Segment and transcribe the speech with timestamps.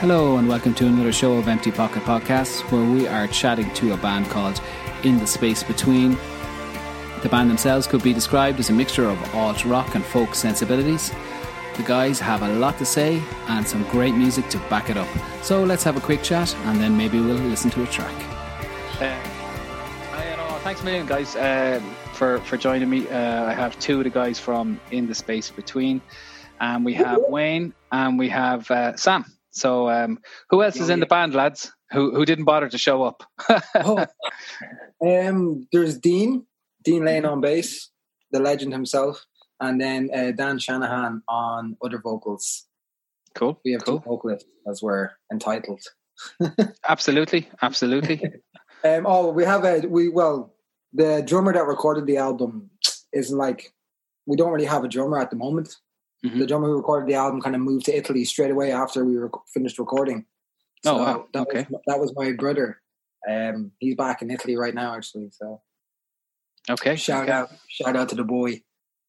[0.00, 3.94] Hello, and welcome to another show of Empty Pocket Podcasts, where we are chatting to
[3.94, 4.60] a band called
[5.04, 6.18] In the Space Between.
[7.22, 11.14] The band themselves could be described as a mixture of alt rock and folk sensibilities.
[11.78, 15.08] The guys have a lot to say and some great music to back it up.
[15.42, 18.14] So let's have a quick chat and then maybe we'll listen to a track.
[19.00, 21.80] Uh, thanks a million, guys, uh,
[22.12, 23.08] for, for joining me.
[23.08, 26.02] Uh, I have two of the guys from In the Space Between,
[26.60, 29.24] and we have Wayne and we have uh, Sam.
[29.56, 30.18] So, um,
[30.50, 31.72] who else is in the band, lads?
[31.90, 33.22] Who who didn't bother to show up?
[33.74, 34.06] oh.
[35.02, 36.44] um, there's Dean,
[36.84, 37.90] Dean Lane on bass,
[38.32, 39.24] the legend himself,
[39.58, 42.66] and then uh, Dan Shanahan on other vocals.
[43.34, 43.58] Cool.
[43.64, 44.00] We have cool.
[44.00, 45.80] two vocalists as we're entitled.
[46.86, 48.22] absolutely, absolutely.
[48.84, 50.54] um, oh, we have a we well,
[50.92, 52.68] the drummer that recorded the album
[53.10, 53.72] is like
[54.26, 55.76] we don't really have a drummer at the moment.
[56.26, 56.38] Mm-hmm.
[56.40, 59.16] The drummer who recorded the album kind of moved to Italy straight away after we
[59.16, 60.26] were finished recording.
[60.84, 61.26] Oh, so oh wow!
[61.32, 62.80] That okay, was, that was my brother.
[63.28, 65.30] Um, he's back in Italy right now, actually.
[65.32, 65.62] So,
[66.70, 67.32] okay, shout okay.
[67.32, 68.62] out, shout out to the boy.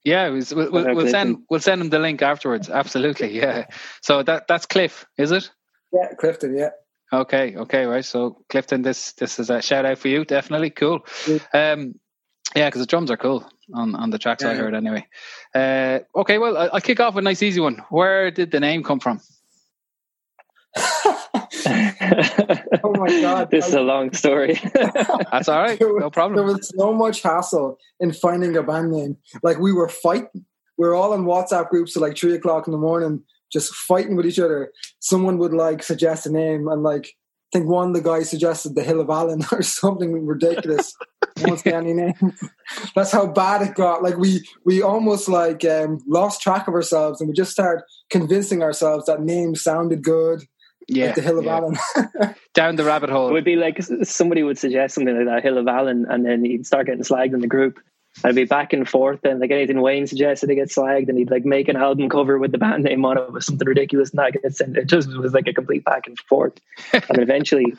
[0.04, 2.70] Yeah, was, we'll, we'll, we'll send we'll send him the link afterwards.
[2.70, 3.66] Absolutely, yeah.
[4.02, 5.50] So that that's Cliff, is it?
[5.92, 6.58] Yeah, Clifton.
[6.58, 6.70] Yeah.
[7.12, 8.06] Okay, okay, right.
[8.06, 11.02] So Clifton, this this is a shout out for you, definitely cool.
[11.54, 11.96] Um,
[12.58, 14.52] yeah, because the drums are cool on, on the tracks yeah.
[14.52, 15.06] I heard anyway.
[15.54, 17.84] Uh, okay, well, I'll kick off with a nice easy one.
[17.90, 19.22] Where did the name come from?
[21.66, 23.50] oh my god!
[23.50, 24.60] This is a long story.
[24.74, 25.80] That's all right.
[25.82, 26.36] No problem.
[26.36, 29.18] There was so much hassle in finding a band name.
[29.42, 30.46] Like we were fighting.
[30.78, 34.16] We were all in WhatsApp groups at like three o'clock in the morning, just fighting
[34.16, 34.72] with each other.
[35.00, 37.16] Someone would like suggest a name, and like
[37.54, 40.94] I think one the guy suggested the Hill of Allen or something ridiculous.
[41.42, 42.34] Won't say any name.
[42.96, 44.04] That's how bad it got.
[44.04, 48.64] Like we we almost like um, lost track of ourselves, and we just started convincing
[48.64, 50.44] ourselves that name sounded good.
[50.90, 51.56] Yeah, like the Hill of yeah.
[51.56, 51.78] Allen.
[52.54, 53.30] Down the rabbit hole.
[53.30, 56.44] It would be like somebody would suggest something like that Hill of Allen, and then
[56.44, 57.80] you'd start getting slagged in the group.
[58.24, 61.32] I'd be back and forth, and like anything Wayne suggested, to get slagged, and he'd
[61.32, 64.20] like make an album cover with the band name on it, was something ridiculous, and
[64.20, 64.78] that get sent.
[64.78, 66.54] It just was like a complete back and forth.
[66.94, 67.74] and eventually,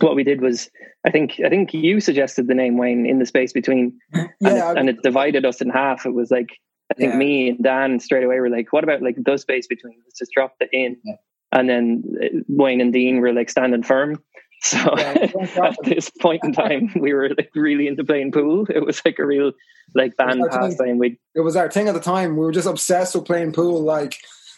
[0.00, 0.70] what we did was,
[1.06, 4.72] I think, I think you suggested the name Wayne in the space between, and, Yeah,
[4.72, 6.06] it, and it divided us in half.
[6.06, 6.58] It was like
[6.90, 7.18] I think Yeah.
[7.18, 9.94] me and Dan straight away were like, "What about like the space between?
[10.04, 11.14] Let's just drop the in." Yeah.
[11.52, 14.22] And then uh, Wayne and Dean were like standing firm.
[14.64, 15.30] So Yeah,
[15.62, 18.66] at this point in time, we were like really into playing pool.
[18.70, 19.52] It was like a real
[19.94, 20.96] like band pastime.
[20.96, 22.36] We it was our thing at the time.
[22.36, 23.82] We were just obsessed with playing pool.
[23.82, 24.16] Like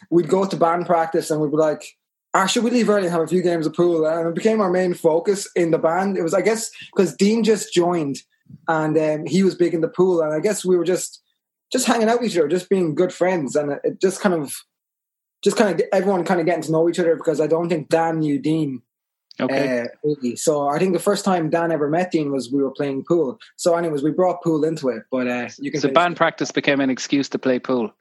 [0.09, 1.85] we'd go to band practice and we'd be like,
[2.35, 4.61] "Ah, should we leave early and have a few games of pool?" And it became
[4.61, 6.17] our main focus in the band.
[6.17, 8.19] It was, I guess, because Dean just joined
[8.69, 11.21] and um, he was big in the pool, and I guess we were just
[11.73, 14.35] just hanging out with each other, just being good friends, and it, it just kind
[14.35, 14.55] of.
[15.45, 17.91] Just kind of everyone kind of getting to know each other because I don't think
[17.91, 18.83] Dan knew Dean
[19.41, 19.83] Okay.
[20.05, 20.15] uh.
[20.37, 23.39] So I think the first time Dan ever met Dean was we were playing pool.
[23.57, 26.51] So, anyways, we brought pool into it, but uh, you can so say- band practice
[26.51, 27.93] became an excuse to play pool.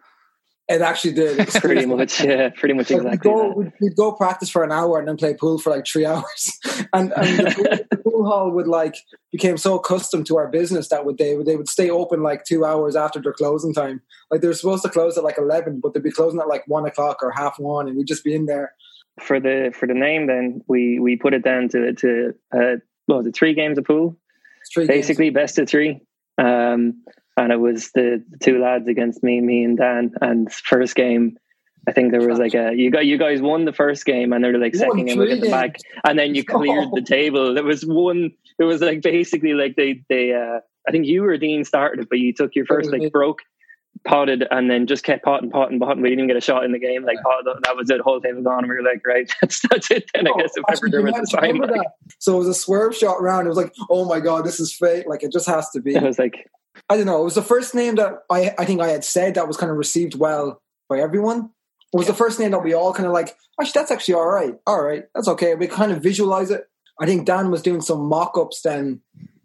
[0.68, 1.48] It actually did.
[1.62, 3.32] Pretty much, yeah, pretty much Like, exactly.
[3.32, 5.86] we'd, go, we'd, we'd go practice for an hour and then play pool for like
[5.86, 6.58] three hours.
[6.92, 8.96] and and the, pool, the pool hall would like
[9.32, 12.46] became so accustomed to our business that would they would they would stay open like
[12.46, 14.02] two hours after their closing time.
[14.32, 16.64] Like they were supposed to close at like eleven, but they'd be closing at like
[16.66, 18.74] one o'clock or half one, and we'd just be in there.
[19.20, 23.18] For the for the name, then we we put it down to to uh, what
[23.20, 24.18] was it three games of pool,
[24.74, 24.98] Three games.
[24.98, 26.02] basically best of three.
[26.38, 27.04] Um,
[27.38, 30.12] and it was the, the two lads against me, me and Dan.
[30.22, 31.38] And first game,
[31.88, 34.44] I think there was like a you got you guys won the first game, and
[34.44, 37.54] they're like second game, get them back, and then you cleared the table.
[37.54, 38.32] There was one.
[38.58, 40.34] It was like basically like they they.
[40.34, 43.40] Uh, I think you or Dean started it, but you took your first like broke,
[44.04, 46.02] potted, and then just kept potting, potting, potting.
[46.02, 47.04] We didn't even get a shot in the game.
[47.04, 47.18] Like
[47.64, 48.02] that was it.
[48.02, 48.60] Whole table gone.
[48.60, 50.06] And we were like, right, that's that's it.
[50.14, 51.88] Then I Oh, guess if ever there was a time, like.
[52.20, 53.48] So it was a swerve shot round.
[53.48, 55.06] It was like, oh my god, this is fake.
[55.08, 55.96] Like it just has to be.
[55.98, 56.50] I was like,
[56.90, 57.22] I don't know.
[57.22, 59.72] It was the first name that I, I think I had said that was kind
[59.72, 61.50] of received well by everyone.
[61.94, 64.28] It was the first name that we all kind of like, actually, that's actually all
[64.28, 64.54] right.
[64.68, 65.06] All right.
[65.16, 65.56] That's okay.
[65.56, 66.66] We kind of visualize it.
[67.00, 69.02] I think Dan was doing some mock ups then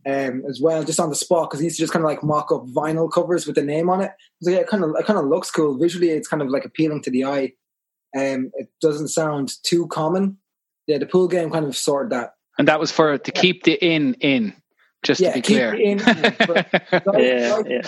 [0.07, 2.23] um, as well, just on the spot, because he used to just kind of like
[2.23, 4.13] mock up vinyl covers with the name on it.
[4.43, 5.79] So yeah, it kind of, it kind of looks cool.
[5.79, 7.53] Visually, it's kind of like appealing to the eye.
[8.17, 10.39] Um, it doesn't sound too common.
[10.87, 12.35] Yeah, the pool game kind of sorted that.
[12.59, 14.55] And that was for to keep the in in,
[15.03, 15.73] just Yeah, to be keep clear.
[15.73, 17.83] the in in, yeah, yeah.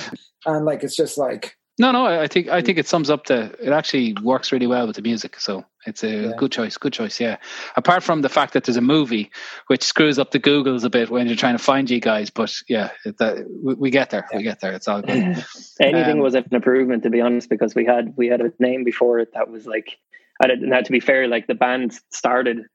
[0.47, 3.27] and like it's just like no, no, I I think I think it sums up
[3.27, 3.55] the.
[3.61, 6.33] It actually works really well with the music, so it's a Yeah.
[6.37, 6.77] good choice.
[6.77, 7.37] Good choice, yeah.
[7.77, 9.31] Apart from the fact that there's a movie
[9.67, 12.55] which screws up the Googles a bit when you're trying to find you guys, but
[12.69, 14.27] yeah, that, we, we get there.
[14.35, 14.73] We get there.
[14.73, 15.45] It's all good.
[15.81, 18.85] Anything Um, was an improvement, to be honest, because we had we had a name
[18.85, 19.99] before it that was like
[20.43, 22.67] And now, to be fair, like the band started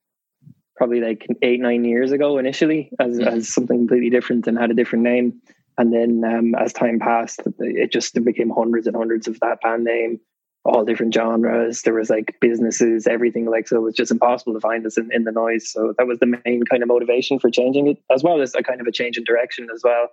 [0.76, 3.28] probably like eight nine years ago initially as, mm-hmm.
[3.28, 5.42] as something completely different and had a different name.
[5.80, 9.84] And then um, as time passed, it just became hundreds and hundreds of that band
[9.84, 10.20] name
[10.68, 11.82] all different genres.
[11.84, 13.78] There was like businesses, everything like so.
[13.78, 15.72] It was just impossible to find us in, in the noise.
[15.72, 18.64] So that was the main kind of motivation for changing it, as well as a
[18.64, 20.10] kind of a change in direction as well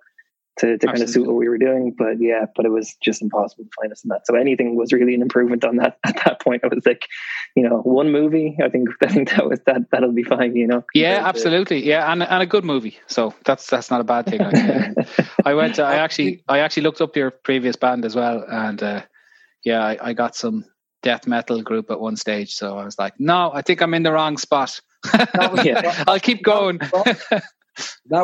[0.59, 1.95] to, to kind of suit what we were doing.
[1.97, 4.27] But yeah, but it was just impossible to find us in that.
[4.27, 5.99] So anything was really an improvement on that.
[6.05, 7.09] At that point, I was like,
[7.57, 8.57] you know, one movie.
[8.63, 10.55] I think I think that was that that'll be fine.
[10.55, 10.85] You know.
[10.95, 11.81] Yeah, absolutely.
[11.81, 12.99] To, yeah, and and a good movie.
[13.09, 14.41] So that's that's not a bad thing.
[15.45, 15.77] I went.
[15.77, 18.83] To, I actually I actually looked up your previous band as well, and.
[18.83, 19.03] uh
[19.65, 20.65] yeah, I, I got some
[21.03, 22.55] death metal group at one stage.
[22.55, 24.81] So I was like, no, I think I'm in the wrong spot.
[25.63, 26.79] yeah, I'll keep going.
[26.79, 27.43] that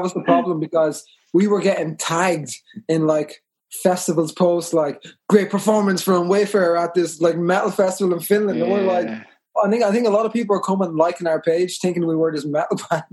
[0.02, 2.52] was the problem because we were getting tagged
[2.88, 3.42] in like
[3.72, 8.58] festivals posts like great performance from Wayfarer at this like metal festival in Finland.
[8.58, 8.64] Yeah.
[8.64, 9.26] And we're like
[9.64, 12.16] I think I think a lot of people are coming liking our page thinking we
[12.16, 13.04] were this metal band.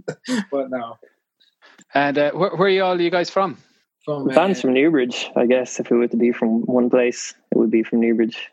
[0.51, 0.97] but no.
[1.93, 3.57] And uh, where, where are you all you guys from?
[4.03, 5.79] From the band's uh, from Newbridge, I guess.
[5.79, 8.49] If we were to be from one place, it would be from Newbridge.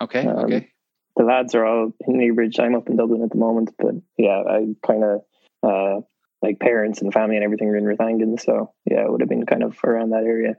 [0.00, 0.26] Okay.
[0.26, 0.70] Um, okay.
[1.16, 2.60] The lads are all in Newbridge.
[2.60, 5.20] I'm up in Dublin at the moment, but yeah, I kind of
[5.62, 6.00] uh,
[6.42, 9.46] like parents and family and everything are in Rathangan, so yeah, it would have been
[9.46, 10.56] kind of around that area.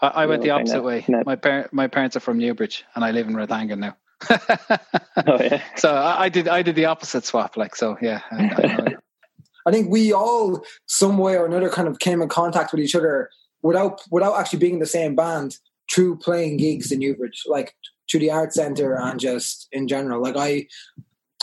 [0.00, 1.04] I, I went know, the opposite way.
[1.06, 1.24] Met.
[1.24, 3.96] My parent, my parents are from Newbridge, and I live in Rathangan now.
[5.26, 5.62] oh yeah.
[5.76, 7.96] So I, I, did I did the opposite swap, like so.
[8.00, 8.20] Yeah.
[8.32, 8.94] I, I,
[9.66, 12.94] I think we all, some way or another, kind of came in contact with each
[12.94, 13.30] other
[13.62, 15.56] without without actually being in the same band
[15.92, 17.74] through playing gigs in Newbridge, like
[18.08, 20.22] to the art center and just in general.
[20.22, 20.66] Like I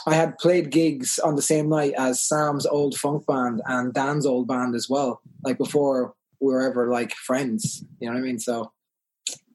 [0.07, 4.25] I had played gigs on the same night as Sam's old funk band and Dan's
[4.25, 7.83] old band as well, like before we were ever like friends.
[7.99, 8.39] You know what I mean?
[8.39, 8.71] So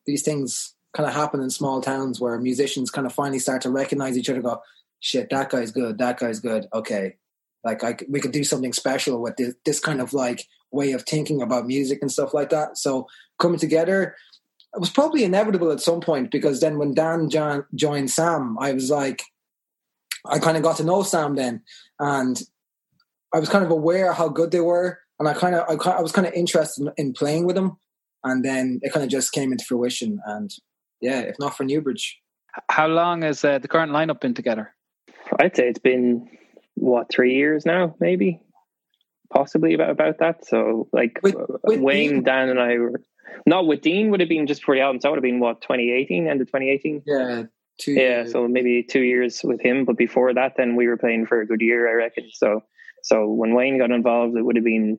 [0.07, 3.71] these things kind of happen in small towns where musicians kind of finally start to
[3.71, 4.41] recognize each other.
[4.41, 4.63] Go,
[5.01, 5.99] shit, that guy's good.
[5.99, 6.67] That guy's good.
[6.73, 7.17] Okay,
[7.65, 11.03] like I, we could do something special with this, this kind of like way of
[11.03, 12.79] thinking about music and stuff like that.
[12.79, 13.09] So
[13.41, 14.15] coming together,
[14.77, 18.73] it was probably inevitable at some point because then when Dan John, joined Sam, I
[18.75, 19.23] was like,
[20.27, 21.63] I kind of got to know Sam then,
[21.99, 22.41] and
[23.35, 26.01] I was kind of aware how good they were, and I kind of I, I
[26.03, 27.79] was kind of interested in, in, playing with them,
[28.23, 30.21] and then it kind of just came into fruition.
[30.27, 30.51] And
[31.01, 32.19] yeah, if not for Newbridge,
[32.69, 34.75] how long has uh, the current lineup been together?
[35.39, 36.29] I'd say it's been
[36.75, 38.41] what three years now, maybe
[39.33, 40.47] possibly about about that.
[40.47, 42.23] So like with, with Wayne, Dean.
[42.25, 43.01] Dan, and I were
[43.47, 45.01] not with Dean would have been just before the album.
[45.01, 47.03] So it would have been what 2018, end of 2018.
[47.07, 47.43] Yeah,
[47.79, 47.93] two.
[47.93, 48.33] Yeah, years.
[48.33, 51.47] so maybe two years with him, but before that, then we were playing for a
[51.47, 52.29] good year, I reckon.
[52.33, 52.63] So
[53.03, 54.99] so when Wayne got involved, it would have been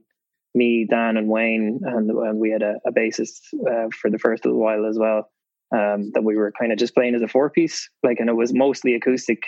[0.56, 3.40] me, Dan, and Wayne, and, and we had a, a bassist
[3.70, 5.30] uh, for the first little while as well.
[5.76, 8.38] Um, that we were kind of just playing as a four piece, like, and it
[8.38, 9.44] was mostly acoustic,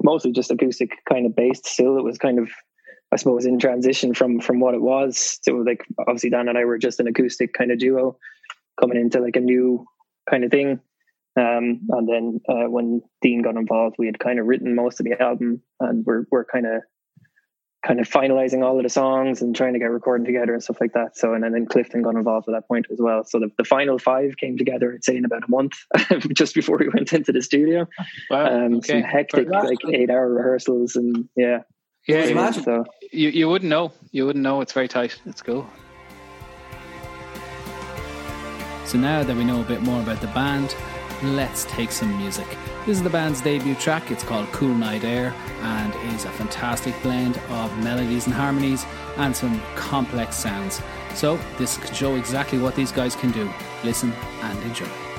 [0.00, 1.66] mostly just acoustic kind of based.
[1.66, 2.48] Still, it was kind of
[3.12, 6.64] I suppose in transition from from what it was to like obviously Dan and I
[6.64, 8.16] were just an acoustic kind of duo
[8.80, 9.84] coming into like a new
[10.28, 10.80] kind of thing.
[11.36, 15.06] Um, and then uh, when Dean got involved, we had kind of written most of
[15.06, 16.82] the album, and we're we're kind of
[17.86, 20.80] kind of finalizing all of the songs and trying to get recording together and stuff
[20.80, 21.16] like that.
[21.16, 23.24] So and then Clifton got involved at that point as well.
[23.24, 25.72] So the, the final five came together, I'd say, in about a month,
[26.34, 27.86] just before we went into the studio.
[28.28, 28.46] Wow.
[28.46, 29.00] Um, okay.
[29.00, 31.60] Some hectic like eight hour rehearsals and yeah,
[32.06, 32.64] yeah, imagine.
[32.64, 32.84] So.
[33.12, 33.92] You you wouldn't know.
[34.12, 34.60] You wouldn't know.
[34.60, 35.20] It's very tight.
[35.26, 35.66] It's cool.
[38.86, 40.74] So now that we know a bit more about the band,
[41.22, 42.46] let's take some music.
[42.86, 44.10] This is the band's debut track.
[44.10, 48.84] It's called Cool Night Air and is a fantastic blend of melodies and harmonies
[49.16, 50.82] and some complex sounds.
[51.14, 53.48] So this can show exactly what these guys can do.
[53.84, 55.09] Listen and enjoy.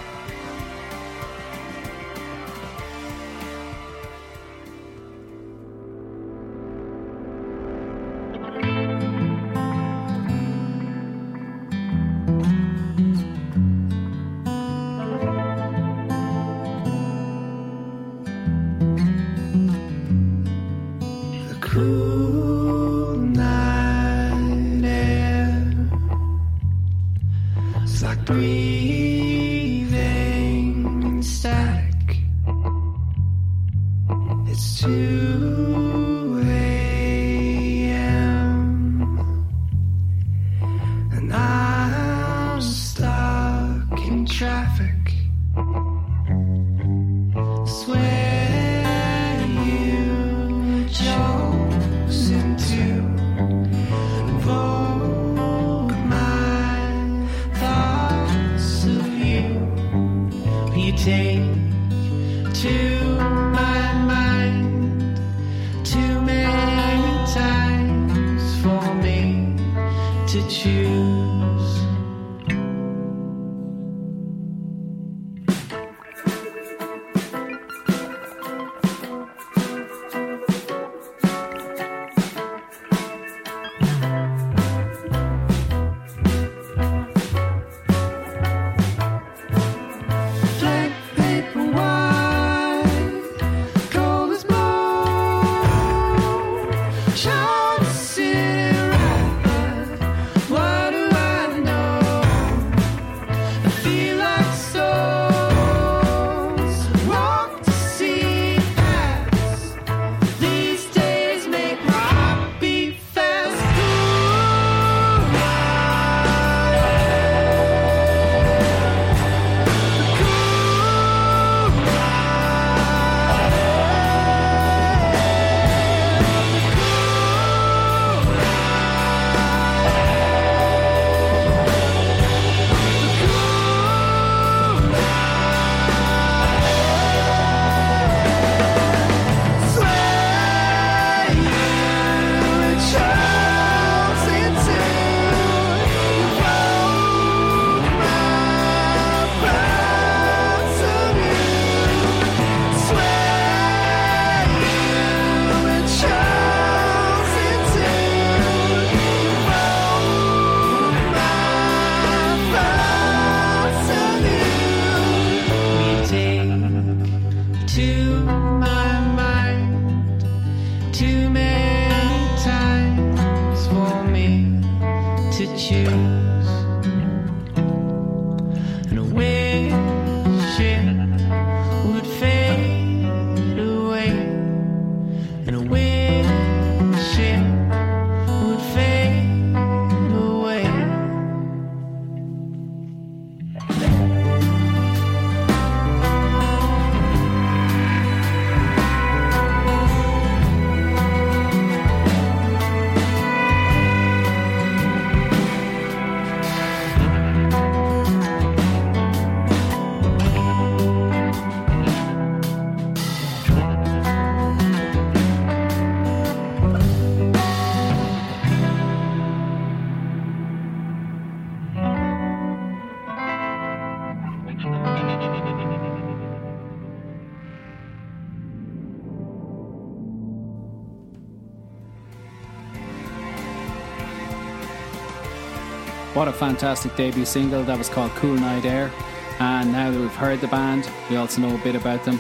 [236.22, 238.92] What a fantastic debut single that was called Cool Night Air.
[239.40, 242.20] And now that we've heard the band, we also know a bit about them.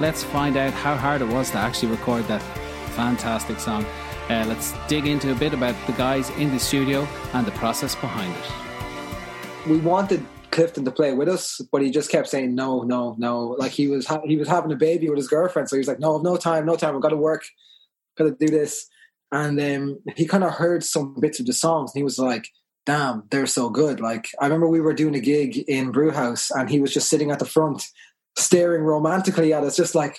[0.00, 2.40] Let's find out how hard it was to actually record that
[2.96, 3.84] fantastic song.
[4.30, 7.94] Uh, let's dig into a bit about the guys in the studio and the process
[7.94, 9.68] behind it.
[9.68, 13.48] We wanted Clifton to play with us, but he just kept saying no, no, no.
[13.58, 15.88] Like he was ha- he was having a baby with his girlfriend, so he was
[15.88, 16.96] like, no, no time, no time.
[16.96, 17.44] I've got to work,
[18.16, 18.86] got to do this.
[19.30, 22.48] And um, he kind of heard some bits of the songs, and he was like,
[22.86, 24.00] damn, they're so good.
[24.00, 27.30] Like I remember we were doing a gig in Brewhouse, and he was just sitting
[27.30, 27.84] at the front,
[28.36, 30.18] staring romantically at us, just like.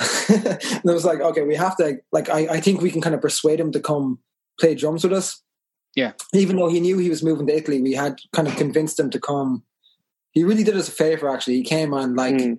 [0.28, 2.28] and I was like, okay, we have to like.
[2.28, 4.18] I, I think we can kind of persuade him to come
[4.58, 5.40] play drums with us.
[5.94, 6.12] Yeah.
[6.32, 9.10] Even though he knew he was moving to Italy, we had kind of convinced him
[9.10, 9.62] to come.
[10.32, 11.28] He really did us a favor.
[11.28, 12.34] Actually, he came and like.
[12.34, 12.58] Mm.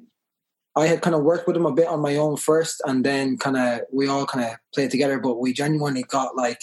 [0.78, 3.38] I had kind of worked with him a bit on my own first, and then
[3.38, 5.20] kind of we all kind of played together.
[5.20, 6.62] But we genuinely got like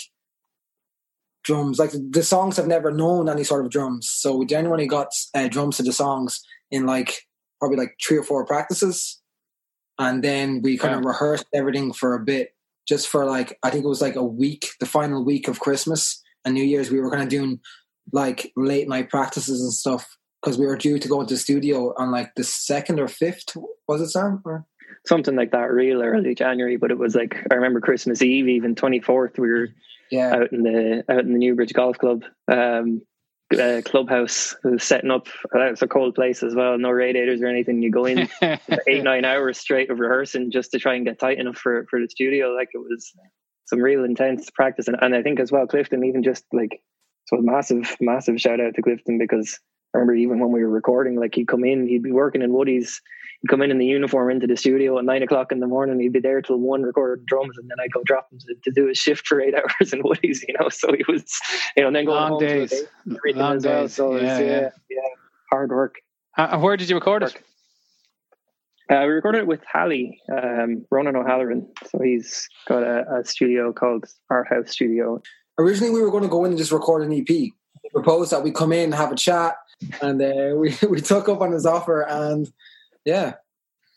[1.45, 1.79] drums.
[1.79, 5.49] Like the songs have never known any sort of drums, so we genuinely got uh,
[5.49, 7.23] drums to the songs in like
[7.61, 9.21] probably like three or four practices,
[9.99, 11.09] and then we kind of Yeah.
[11.09, 12.55] rehearsed everything for a bit,
[12.89, 16.23] just for like I think it was like a week, the final week of Christmas
[16.45, 16.91] and New Year's.
[16.91, 17.61] We were kind of doing
[18.13, 21.95] like late night practices and stuff because we were due to go into the studio
[21.97, 23.57] on like the second or fifth.
[23.87, 24.43] Was it Sam?
[24.45, 24.67] Or?
[25.07, 28.75] something like that real early January, but it was like I remember Christmas Eve, even
[28.75, 29.69] twenty fourth, we were
[30.12, 33.00] Yeah, out in the out in the Newbridge Golf Club um,
[33.59, 35.26] uh, clubhouse, setting up.
[35.54, 37.83] Uh, It's a cold place as well, no radiators or anything.
[37.83, 38.28] You go in
[38.87, 41.99] eight nine hours straight of rehearsing just to try and get tight enough for for
[41.99, 42.49] the studio.
[42.50, 43.11] Like it was
[43.64, 46.83] some real intense practice, and, and I think as well Clifton even just like
[47.26, 49.59] so massive massive shout out to Clifton because
[49.95, 52.52] I remember even when we were recording, like he'd come in, he'd be working in
[52.52, 53.00] Woody's,
[53.49, 55.99] come in in the uniform into the studio at nine o'clock in the morning.
[56.01, 58.71] He'd be there till one recording drums, and then I'd go drop him to, to
[58.71, 60.45] do his shift for eight hours in Woody's.
[60.47, 61.25] You know, so he was,
[61.77, 62.71] you know, and then going Long home to the days.
[62.71, 63.83] day everything Long as well.
[63.83, 63.95] days.
[63.95, 64.69] So it was, Yeah, yeah, yeah.
[64.91, 64.99] yeah,
[65.51, 65.97] hard work.
[66.37, 67.35] Uh, where did you record it?
[68.91, 71.67] Uh, we recorded it with Hallie, um, Ronan O'Halloran.
[71.91, 75.23] So he's got a, a studio called Art House Studio.
[75.59, 77.27] originally we were going to go in and just record an EP.
[77.29, 77.53] He
[77.93, 79.55] proposed that we come in, and have a chat,
[80.03, 82.53] and uh, we we took up on his offer, and
[83.05, 83.35] yeah,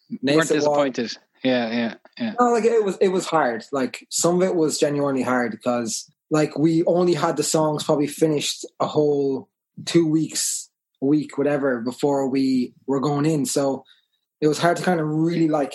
[0.09, 1.17] weren't Nice it disappointed.
[1.43, 2.33] Yeah, yeah, yeah.
[2.39, 3.63] No, like it was it was hard.
[3.71, 8.07] Like some of it was genuinely hard because like we only had the songs probably
[8.07, 9.49] finished a whole
[9.85, 10.69] two weeks,
[11.01, 13.45] week, whatever, before we were going in.
[13.45, 13.83] So
[14.41, 15.73] it was hard to kind of really like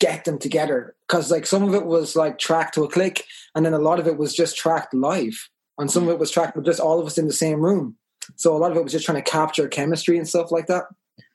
[0.00, 3.24] get them together because like some of it was like tracked to a click,
[3.54, 5.48] and then a lot of it was just tracked live,
[5.78, 7.96] and some of it was tracked with just all of us in the same room.
[8.36, 10.84] So a lot of it was just trying to capture chemistry and stuff like that.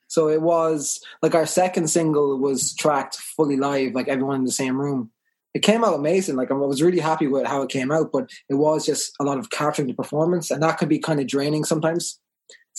[0.08, 4.50] So it was like our second single was tracked fully live, like everyone in the
[4.52, 5.10] same room.
[5.54, 6.36] It came out amazing.
[6.36, 9.24] Like I was really happy with how it came out, but it was just a
[9.24, 12.20] lot of capturing the performance, and that could be kind of draining sometimes.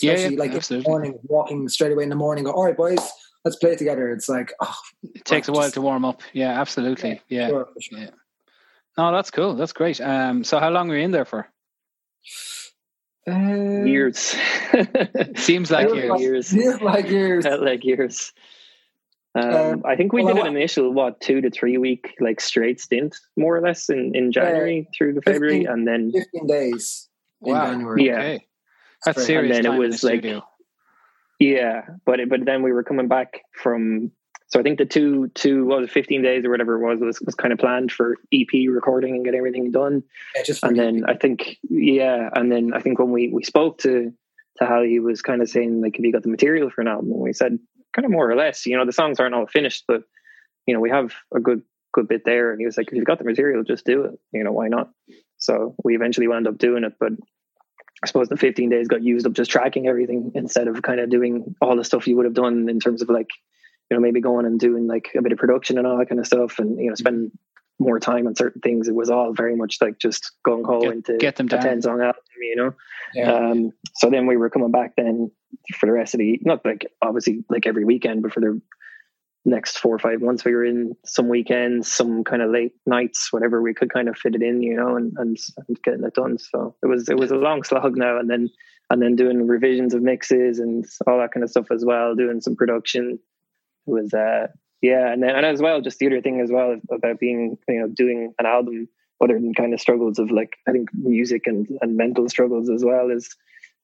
[0.00, 2.44] Yeah, yeah, Especially like in the morning, walking straight away in the morning.
[2.44, 2.98] Go, all right, boys,
[3.44, 4.10] let's play it together.
[4.12, 4.74] It's like, oh,
[5.14, 6.22] It takes a while just- to warm up.
[6.32, 7.20] Yeah, absolutely.
[7.28, 7.48] Yeah.
[7.48, 7.98] sure, sure.
[7.98, 8.10] Yeah.
[8.96, 9.54] No, that's cool.
[9.54, 10.00] That's great.
[10.00, 11.48] Um, so how long were you in there for?
[13.28, 13.32] Uh,
[13.84, 14.34] Years.
[15.36, 16.10] Seems like years.
[16.10, 16.50] like- Years.
[16.50, 17.44] feels like years.
[17.44, 18.32] Felt like years.
[19.34, 22.40] Um, Um, I think we well, did an initial what two to three week like
[22.40, 26.46] straight stint more or less in, in January through to February 15 and then Fifteen
[26.48, 27.08] days
[27.42, 27.66] in Wow.
[27.70, 28.06] January.
[28.06, 28.18] Yeah.
[28.18, 28.46] Okay.
[29.04, 29.26] That's Straight.
[29.26, 30.42] serious And then it time in was the like- studio.
[31.38, 34.10] yeah but it, but then we were coming back from
[34.50, 37.00] so I think the two two what was it, 15 days or whatever it was
[37.00, 40.02] was, was kind of planned for EP recording and get everything done.
[40.34, 44.12] Yeah, and then I think yeah and then I think when we we spoke to
[44.58, 46.88] to Hal he was kind of saying like have you got the material for an
[46.88, 47.12] album?
[47.12, 47.58] And we said
[47.94, 50.02] kind of more or less you know the songs aren't all finished but
[50.66, 52.50] you know we have a good good bit there.
[52.50, 54.18] And he was like if you've got the material just do it.
[54.32, 54.90] You know why not?
[55.38, 57.12] So we eventually wound up doing it but
[58.02, 61.08] I suppose the 15 days got used up just tracking everything instead of kind of
[61.08, 63.28] doing all the stuff you would have done in terms of like
[63.90, 66.20] you know maybe going and doing like a bit of production and all that kind
[66.20, 67.32] of stuff and you know spend
[67.78, 68.88] more time on certain things.
[68.88, 71.62] It was all very much like just going home Get- into get them a down.
[71.62, 72.74] 10 song album you know?
[73.14, 73.32] Yeah.
[73.32, 75.30] um so then we were coming back then
[75.74, 78.60] for the rest of the not like obviously like every weekend but for the
[79.44, 83.32] next four or five months we were in some weekends some kind of late nights
[83.32, 85.36] whatever we could kind of fit it in you know and, and,
[85.68, 86.38] and getting it done.
[86.38, 88.50] So it was it was a long slog now and then
[88.90, 92.40] and then doing revisions of mixes and all that kind of stuff as well doing
[92.40, 93.18] some production
[93.90, 94.46] was uh
[94.82, 97.80] yeah and then and as well just the other thing as well about being you
[97.80, 98.88] know doing an album
[99.22, 102.84] other than kind of struggles of like i think music and and mental struggles as
[102.84, 103.34] well is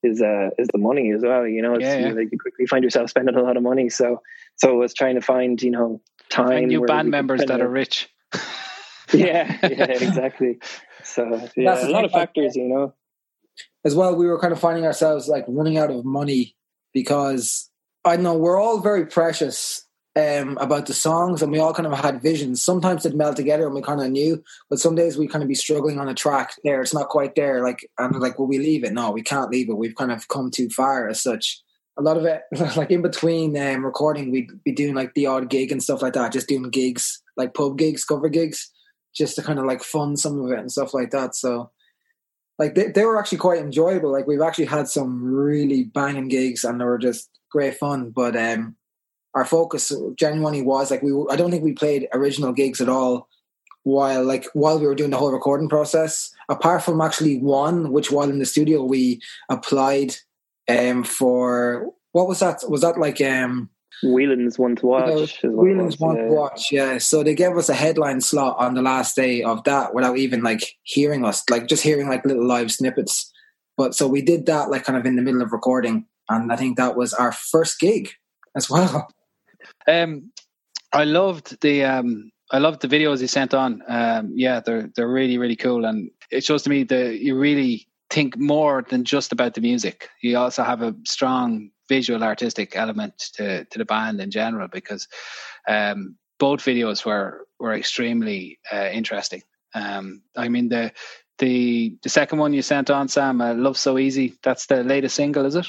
[0.03, 2.09] is uh is the money as well you know it's, Yeah, yeah.
[2.09, 4.23] You, like you quickly find yourself spending a lot of money so
[4.57, 7.69] so it was trying to find you know time Find new band members that are
[7.69, 8.09] rich.
[9.13, 10.59] yeah yeah exactly
[11.05, 11.23] so
[11.57, 12.95] yeah That's a lot thing, of like- factors you know
[13.87, 16.57] as well, we were kind of finding ourselves like running out of money
[16.93, 17.71] because
[18.05, 19.86] I know we're all very precious
[20.17, 22.65] um, about the songs and we all kind of had visions.
[22.65, 25.49] Sometimes they'd meld together and we kind of knew, but some days we kind of
[25.49, 26.81] be struggling on a track there.
[26.81, 27.63] It's not quite there.
[27.63, 28.95] Like, and like, will we leave it?
[28.95, 29.77] No, we can't leave it.
[29.77, 31.61] We've kind of come too far as such.
[31.99, 32.43] A lot of it,
[32.77, 36.15] like in between um, recording, we'd be doing like the odd gig and stuff like
[36.15, 38.71] that, just doing gigs, like pub gigs, cover gigs,
[39.15, 41.35] just to kind of like fund some of it and stuff like that.
[41.35, 41.71] So,
[42.59, 44.13] like, they, they were actually quite enjoyable.
[44.13, 48.11] Like, we've actually had some really banging gigs and they were just great fun.
[48.11, 48.77] But, um,
[49.37, 53.29] our focus genuinely was like we I don't think we played original gigs at all
[53.85, 58.11] while like while we were doing the whole recording process apart from actually one which
[58.11, 59.21] while in the studio we
[59.51, 60.17] applied
[60.69, 63.71] um for what was that was that like um
[64.03, 65.43] Whelan's one to watch.
[65.43, 66.25] Know, Whelan's one yeah.
[66.25, 66.99] to watch, yeah.
[66.99, 70.43] So they gave us a headline slot on the last day of that without even
[70.43, 73.33] like hearing us, like just hearing like little live snippets.
[73.75, 76.57] But so we did that like kind of in the middle of recording, and I
[76.57, 78.11] think that was our first gig
[78.55, 79.09] as well.
[79.89, 80.31] Um,
[80.93, 83.83] I loved the um, I loved the videos you sent on.
[83.89, 87.89] Um, yeah, they're they're really really cool, and it shows to me that you really
[88.11, 90.09] think more than just about the music.
[90.23, 95.09] You also have a strong visual artistic element to to the band in general because
[95.69, 99.43] um, both videos were were extremely uh, interesting.
[99.75, 100.93] Um, I mean the
[101.39, 105.17] the the second one you sent on, Sam, uh, "Love So Easy." That's the latest
[105.17, 105.67] single, is it?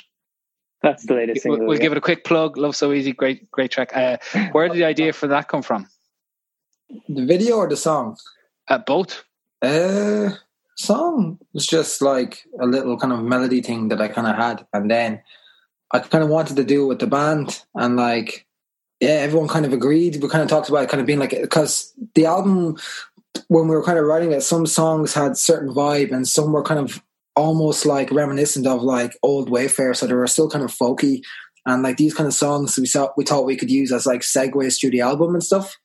[0.82, 1.60] That's the latest single.
[1.60, 1.84] We'll, we'll yeah.
[1.84, 2.58] give it a quick plug.
[2.58, 3.96] Love so easy, great, great track.
[3.96, 4.18] Uh,
[4.52, 5.88] where did the idea for that come from?
[7.10, 8.18] The video or the song?
[8.68, 9.24] Uh, both.
[9.62, 10.30] Uh,
[10.76, 14.66] song was just like a little kind of melody thing that I kind of had,
[14.72, 15.22] and then
[15.92, 18.46] I kind of wanted to do it with the band, and like,
[19.00, 20.22] yeah, everyone kind of agreed.
[20.22, 22.78] We kind of talked about it kind of being like because the album
[23.48, 26.64] when we were kind of writing it, some songs had certain vibe, and some were
[26.64, 27.02] kind of
[27.38, 31.22] almost like reminiscent of like old Wayfarer, so they were still kind of folky
[31.68, 34.22] and like these kind of songs we thought we thought we could use as like
[34.22, 35.78] segues to the album and stuff.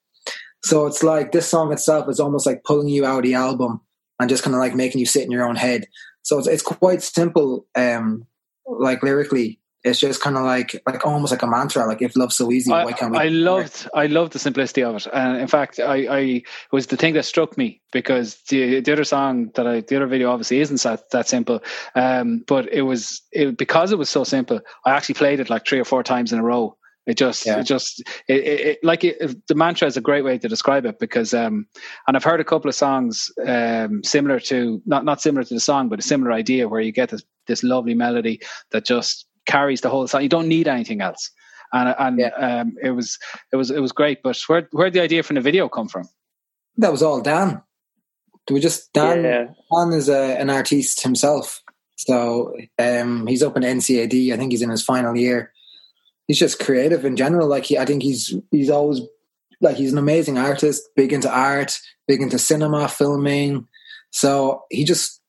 [0.64, 3.80] So it's like this song itself is almost like pulling you out of the album
[4.20, 5.86] and just kind of like making you sit in your own head.
[6.22, 8.26] So it's it's quite simple, um,
[8.66, 12.36] like lyrically, it's just kind of like like almost like a mantra like if love's
[12.36, 15.06] so easy I, why can't we i loved i loved the simplicity of it.
[15.12, 18.92] And in fact i i it was the thing that struck me because the, the
[18.92, 21.62] other song that i the other video obviously isn't that, that simple.
[21.94, 25.66] Um but it was it because it was so simple i actually played it like
[25.66, 26.76] three or four times in a row.
[27.04, 27.58] It just, yeah.
[27.58, 30.86] it just, it, it, it like it, the mantra is a great way to describe
[30.86, 31.66] it because, um,
[32.06, 35.58] and I've heard a couple of songs, um, similar to not not similar to the
[35.58, 38.40] song, but a similar idea where you get this this lovely melody
[38.70, 40.22] that just carries the whole song.
[40.22, 41.30] You don't need anything else.
[41.72, 42.60] And and yeah.
[42.60, 43.18] um, it was
[43.52, 44.22] it was it was great.
[44.22, 46.08] But where where the idea from the video come from?
[46.76, 47.62] That was all Dan.
[48.50, 49.24] We just Dan.
[49.24, 49.46] Yeah.
[49.72, 51.62] Dan is a, an artiste himself,
[51.96, 54.32] so um, he's up in NCAD.
[54.32, 55.52] I think he's in his final year.
[56.26, 57.48] He's just creative in general.
[57.48, 59.00] Like he, I think he's he's always
[59.62, 63.66] like he's an amazing artist, big into art, big into cinema, filming.
[64.10, 65.21] So he just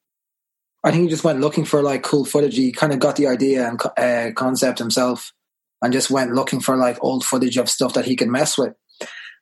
[0.84, 2.56] I think he just went looking for like cool footage.
[2.56, 5.34] He kind of got the idea and uh, concept himself,
[5.82, 8.74] and just went looking for like old footage of stuff that he could mess with.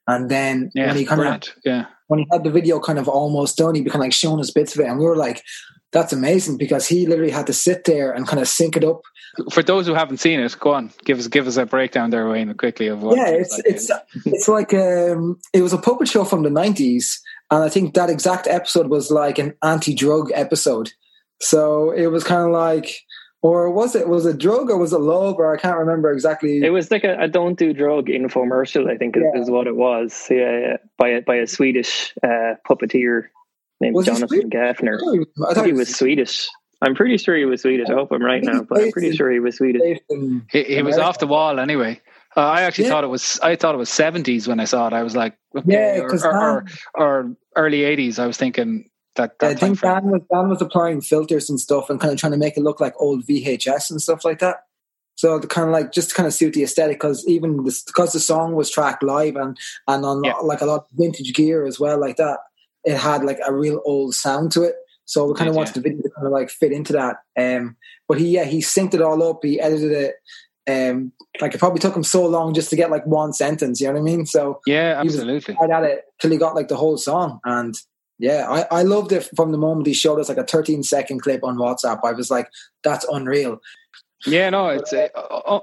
[0.07, 3.07] And then yeah, when he kind of yeah when he had the video kind of
[3.07, 5.41] almost done, he became like showing us bits of it, and we were like,
[5.91, 9.01] "That's amazing!" Because he literally had to sit there and kind of sync it up.
[9.51, 12.29] For those who haven't seen it, go on, give us give us a breakdown there,
[12.29, 13.17] Wayne, quickly of what.
[13.17, 13.91] Yeah, it's like it's
[14.25, 18.09] it's like um, it was a puppet show from the nineties, and I think that
[18.09, 20.91] exact episode was like an anti-drug episode
[21.41, 22.95] so it was kind of like,
[23.41, 26.61] or was it was it drug or was it love or I can't remember exactly.
[26.63, 28.89] It was like a, a don't do drug infomercial.
[28.89, 29.41] I think yeah.
[29.41, 30.27] is, what it was.
[30.29, 33.25] Yeah, yeah, by a, by a Swedish uh, puppeteer
[33.79, 34.99] named was Jonathan Gaffner.
[35.49, 36.47] I thought he was Swedish.
[36.83, 37.89] I'm pretty sure he was Swedish.
[37.89, 39.99] I hope I'm right now, but I'm pretty sure he was Swedish.
[40.51, 42.01] He, he was off the wall anyway.
[42.35, 42.91] Uh, I actually yeah.
[42.91, 43.39] thought it was.
[43.43, 44.93] I thought it was seventies when I saw it.
[44.93, 48.19] I was like, okay, yeah, or, or, or, or, early eighties.
[48.19, 51.89] I was thinking that, that I think Dan was Dan was applying filters and stuff
[51.89, 54.63] and kind of trying to make it look like old VHS and stuff like that.
[55.15, 57.83] So the kind of like just to kind of suit the aesthetic because even this,
[57.83, 60.33] because the song was tracked live and and on yeah.
[60.35, 62.39] like a lot of vintage gear as well like that,
[62.83, 64.75] it had like a real old sound to it.
[65.05, 65.81] So we kind of wanted yeah.
[65.81, 67.17] the video to kind of like fit into that.
[67.37, 67.75] Um,
[68.07, 69.39] but he yeah he synced it all up.
[69.43, 70.15] He edited it.
[70.69, 73.81] Um, like it probably took him so long just to get like one sentence.
[73.81, 74.25] You know what I mean?
[74.25, 75.53] So yeah, absolutely.
[75.53, 77.75] He was at it till he got like the whole song and
[78.21, 81.21] yeah, I, I loved it from the moment he showed us like a 13 second
[81.23, 82.01] clip on WhatsApp.
[82.03, 82.47] I was like,
[82.83, 83.59] that's unreal.
[84.27, 85.07] Yeah, no, it's uh,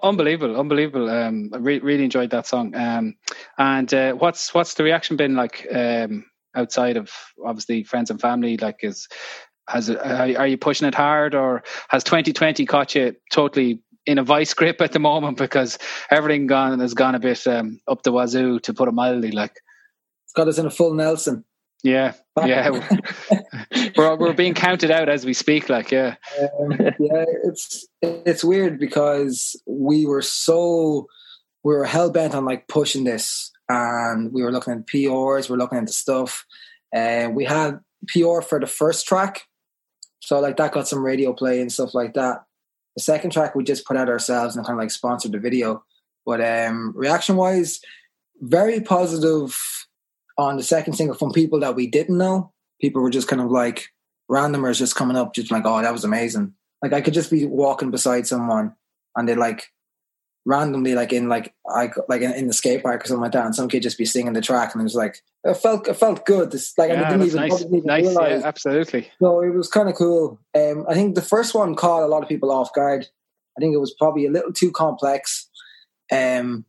[0.03, 1.09] unbelievable, unbelievable.
[1.09, 2.75] Um, I re- really enjoyed that song.
[2.75, 3.15] Um,
[3.57, 6.25] and uh, what's what's the reaction been like um,
[6.57, 7.13] outside of
[7.47, 8.57] obviously friends and family?
[8.57, 9.07] Like, is
[9.69, 14.55] has are you pushing it hard, or has 2020 caught you totally in a vice
[14.55, 15.79] grip at the moment because
[16.11, 19.31] everything gone has gone a bit um, up the wazoo to put it mildly.
[19.31, 19.55] Like
[20.25, 21.45] it's got us in a full Nelson.
[21.83, 22.15] Yeah,
[22.45, 22.71] yeah,
[23.97, 25.69] we're we're being counted out as we speak.
[25.69, 26.17] Like, yeah,
[26.61, 31.07] um, yeah, it's it's weird because we were so
[31.63, 35.55] we were hell bent on like pushing this, and we were looking at PRs, we
[35.55, 36.45] are looking into stuff,
[36.93, 39.47] and uh, we had PR for the first track,
[40.21, 42.45] so like that got some radio play and stuff like that.
[42.97, 45.85] The second track we just put out ourselves and kind of like sponsored the video.
[46.27, 47.81] But um, reaction wise,
[48.41, 49.57] very positive
[50.39, 52.53] on the second single from people that we didn't know.
[52.81, 53.89] People were just kind of like
[54.31, 56.55] randomers just coming up, just like, oh, that was amazing.
[56.81, 58.75] Like I could just be walking beside someone
[59.17, 59.73] and they like
[60.47, 63.45] randomly like in like I like in, in, the skate park or something like that,
[63.45, 65.95] and some kid just be singing the track, and it was like it felt it
[65.95, 66.51] felt good.
[66.51, 67.59] This like yeah, I didn't even, nice.
[67.59, 68.07] didn't even nice.
[68.07, 68.41] realize.
[68.41, 69.11] Yeah, absolutely.
[69.21, 70.41] So it was kind of cool.
[70.55, 73.07] Um, I think the first one caught a lot of people off guard.
[73.57, 75.49] I think it was probably a little too complex.
[76.11, 76.65] Um,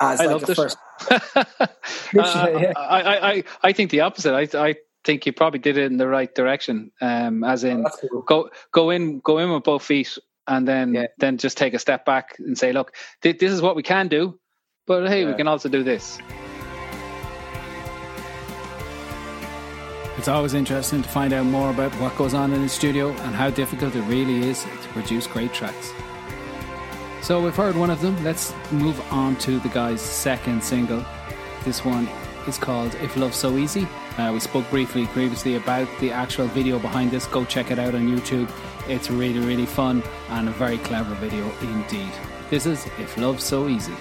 [0.00, 0.76] as I like the first.
[1.10, 1.68] uh,
[2.16, 4.34] I, I, I think the opposite.
[4.34, 6.90] I, I think you probably did it in the right direction.
[7.00, 8.22] Um, as in, oh, cool.
[8.22, 11.06] go go in go in with both feet and then yeah.
[11.18, 14.08] then just take a step back and say, look, th- this is what we can
[14.08, 14.38] do,
[14.86, 15.30] but hey, yeah.
[15.30, 16.18] we can also do this.
[20.18, 23.34] It's always interesting to find out more about what goes on in the studio and
[23.34, 25.92] how difficult it really is to produce great tracks.
[27.26, 28.22] So we've heard one of them.
[28.22, 31.04] Let's move on to the guy's second single.
[31.64, 32.08] This one
[32.46, 33.88] is called If Love's So Easy.
[34.16, 37.26] Uh, we spoke briefly previously about the actual video behind this.
[37.26, 38.48] Go check it out on YouTube.
[38.88, 42.12] It's really, really fun and a very clever video indeed.
[42.48, 43.96] This is If Love's So Easy.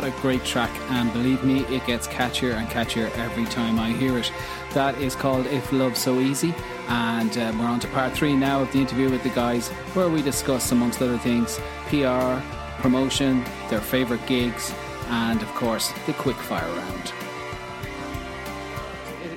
[0.00, 3.90] What a great track, and believe me, it gets catchier and catchier every time I
[3.90, 4.32] hear it.
[4.72, 6.54] That is called If Love So Easy,
[6.88, 10.08] and uh, we're on to part three now of the interview with the guys, where
[10.08, 12.40] we discuss, amongst other things, PR,
[12.80, 14.72] promotion, their favourite gigs,
[15.08, 17.12] and of course, the quick fire round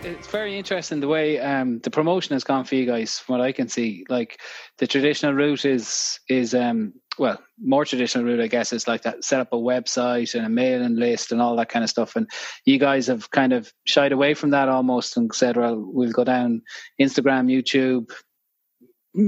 [0.05, 3.19] it's very interesting the way um, the promotion has gone for you guys.
[3.19, 4.39] From what I can see, like
[4.77, 9.23] the traditional route is is um, well more traditional route, I guess, is like that
[9.23, 12.15] set up a website and a mailing list and all that kind of stuff.
[12.15, 12.29] And
[12.65, 16.23] you guys have kind of shied away from that almost and said, well, we'll go
[16.23, 16.61] down
[16.99, 18.11] Instagram, YouTube,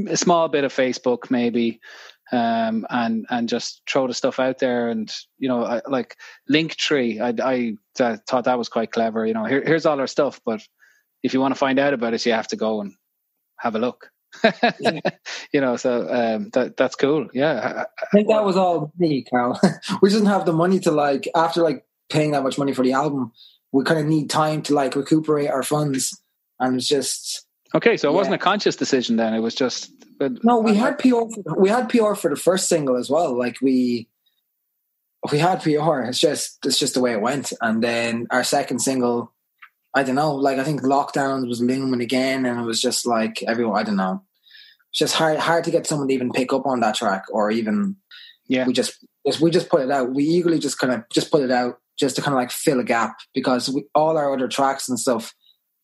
[0.10, 1.80] a small bit of Facebook, maybe.
[2.32, 6.16] Um, and and just throw the stuff out there, and you know, I, like
[6.52, 9.28] Linktree, I, I, I thought that was quite clever.
[9.28, 10.60] You know, here, here's all our stuff, but
[11.22, 12.94] if you want to find out about us, you have to go and
[13.60, 14.10] have a look.
[14.80, 15.00] Yeah.
[15.54, 17.28] you know, so um, that that's cool.
[17.34, 19.60] Yeah, I think that was all me, Carl.
[20.02, 22.94] we didn't have the money to like after like paying that much money for the
[22.94, 23.32] album.
[23.72, 26.22] We kind of need time to like recuperate our funds,
[26.60, 27.98] and it's just okay.
[27.98, 28.18] So it yeah.
[28.18, 29.92] wasn't a conscious decision then; it was just.
[30.18, 31.10] But, no, we had PR.
[31.10, 33.38] For, we had PR for the first single as well.
[33.38, 34.08] Like we,
[35.30, 36.02] we had PR.
[36.02, 37.52] It's just it's just the way it went.
[37.62, 39.34] And then our second single,
[39.96, 43.42] I don't know, like I think lockdown was looming again, and it was just like
[43.44, 43.80] everyone.
[43.80, 44.24] I don't know.
[44.92, 47.50] It's just hard hard to get someone to even pick up on that track, or
[47.50, 47.96] even
[48.48, 48.68] yeah.
[48.68, 49.04] We just
[49.42, 50.14] we just put it out.
[50.14, 52.80] We eagerly just kind of just put it out just to kind of like fill
[52.80, 55.34] a gap because we, all our other tracks and stuff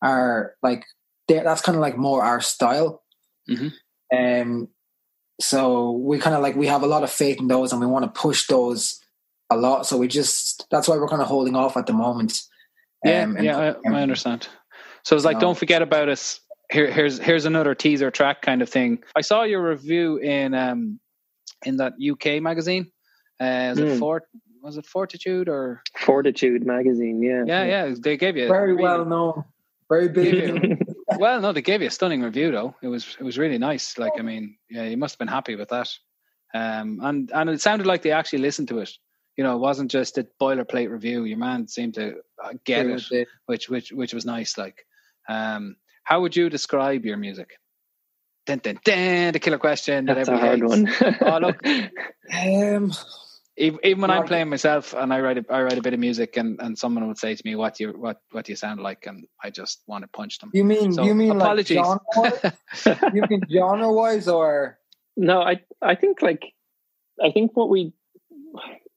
[0.02, 0.84] are like
[1.28, 3.02] that's kind of like more our style.
[3.48, 3.68] Mm-hmm.
[4.16, 4.68] Um,
[5.40, 7.86] so we kind of like we have a lot of faith in those, and we
[7.86, 9.00] want to push those
[9.50, 9.86] a lot.
[9.86, 12.38] So we just that's why we're kind of holding off at the moment.
[13.04, 14.48] Yeah, um, yeah, I, I, understand.
[15.02, 16.40] So it's like, don't forget about us.
[16.70, 19.02] Here, here's here's another teaser track kind of thing.
[19.16, 21.00] I saw your review in um
[21.64, 22.90] in that UK magazine.
[23.40, 23.82] Uh, was mm.
[23.82, 23.98] it hmm.
[23.98, 24.24] Fort?
[24.62, 27.20] Was it Fortitude or Fortitude magazine?
[27.20, 27.94] Yeah, yeah, yeah.
[27.98, 29.44] They gave you very really, well known,
[29.88, 30.86] very big.
[31.18, 32.74] well, no, they gave you a stunning review though.
[32.80, 33.98] It was it was really nice.
[33.98, 35.90] Like, I mean, yeah, you must have been happy with that.
[36.54, 38.90] Um, and and it sounded like they actually listened to it
[39.36, 41.24] you know, it wasn't just a boilerplate review.
[41.24, 44.58] Your man seemed to uh, get it, it, which which which was nice.
[44.58, 44.84] Like,
[45.28, 47.50] um, how would you describe your music?
[48.44, 50.92] Dun, dun, dun, the killer question That's that a hard one.
[51.20, 52.92] oh, look, um,
[53.56, 56.00] even, even when I'm playing myself and I write a, I write a bit of
[56.00, 58.56] music and, and someone would say to me, "What do you what what do you
[58.56, 60.50] sound like?" and I just want to punch them.
[60.52, 61.78] You mean so, you mean apologies?
[62.16, 62.54] Like
[63.14, 64.78] you mean genre wise or
[65.16, 65.42] no?
[65.42, 66.52] I I think like
[67.22, 67.92] I think what we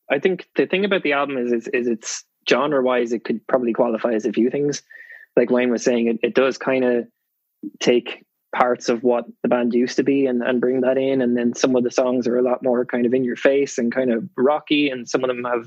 [0.10, 3.46] I think the thing about the album is, is, is it's genre wise, it could
[3.48, 4.84] probably qualify as a few things.
[5.36, 7.08] Like Wayne was saying, it, it does kind of
[7.80, 11.22] take parts of what the band used to be and, and bring that in.
[11.22, 13.78] And then some of the songs are a lot more kind of in your face
[13.78, 14.90] and kind of rocky.
[14.90, 15.66] And some of them have,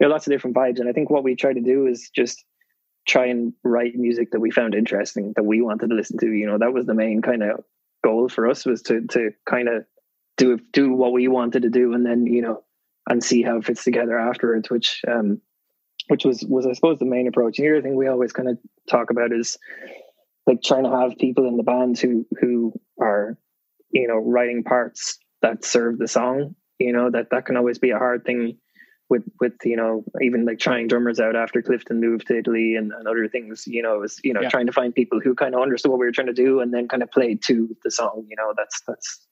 [0.00, 0.80] you know, lots of different vibes.
[0.80, 2.44] And I think what we try to do is just
[3.06, 6.30] try and write music that we found interesting, that we wanted to listen to.
[6.30, 7.64] You know, that was the main kind of
[8.02, 9.84] goal for us was to, to kind of
[10.36, 11.94] do, do what we wanted to do.
[11.94, 12.64] And then, you know,
[13.08, 15.40] and see how it fits together afterwards, which um,
[16.08, 17.58] which was was I suppose the main approach.
[17.58, 19.58] And the other thing we always kind of talk about is
[20.46, 23.36] like trying to have people in the band who who are
[23.90, 26.54] you know writing parts that serve the song.
[26.78, 28.58] You know that that can always be a hard thing
[29.08, 32.92] with with you know even like trying drummers out after Clifton moved to Italy and,
[32.92, 33.64] and other things.
[33.66, 34.48] You know, it was you know yeah.
[34.48, 36.72] trying to find people who kind of understood what we were trying to do and
[36.72, 38.26] then kind of played to the song.
[38.28, 39.26] You know, that's that's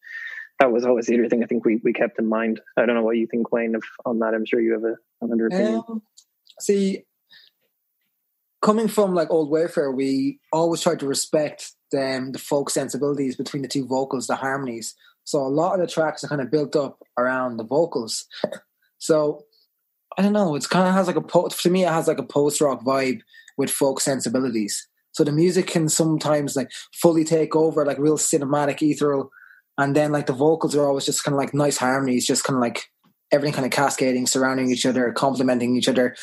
[0.59, 2.61] that was always the other thing I think we, we kept in mind.
[2.77, 4.35] I don't know what you think, Wayne, of, on that.
[4.35, 5.83] I'm sure you have a, another opinion.
[5.89, 6.03] Um,
[6.61, 7.05] see,
[8.63, 13.63] coming from like old Wayfarer, we always tried to respect um, the folk sensibilities between
[13.63, 14.95] the two vocals, the harmonies.
[15.25, 18.27] So a lot of the tracks are kind of built up around the vocals.
[18.99, 19.45] So
[20.17, 20.55] I don't know.
[20.55, 21.85] It's kind of has like a po- to me.
[21.85, 23.21] It has like a post rock vibe
[23.59, 24.89] with folk sensibilities.
[25.13, 29.31] So the music can sometimes like fully take over, like real cinematic, ethereal
[29.79, 32.57] and then like the vocals are always just kind of like nice harmonies, just kind
[32.57, 32.91] of like
[33.31, 36.17] everything kind of cascading, surrounding each other, complementing each other,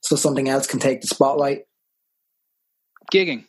[0.00, 1.62] so something else can take the spotlight.
[3.12, 3.44] Gigging,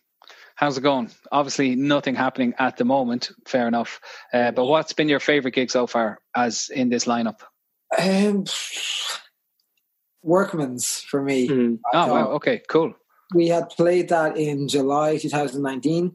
[0.55, 1.09] how's it going?
[1.31, 3.31] Obviously, nothing happening at the moment.
[3.47, 3.99] Fair enough.
[4.33, 7.41] Uh, but what's been your favorite gig so far, as in this lineup?
[7.97, 8.45] Um,
[10.23, 11.47] Workman's for me.
[11.47, 11.79] Mm.
[11.93, 12.27] Oh, wow.
[12.33, 12.93] Okay, cool.
[13.33, 16.13] We had played that in July 2019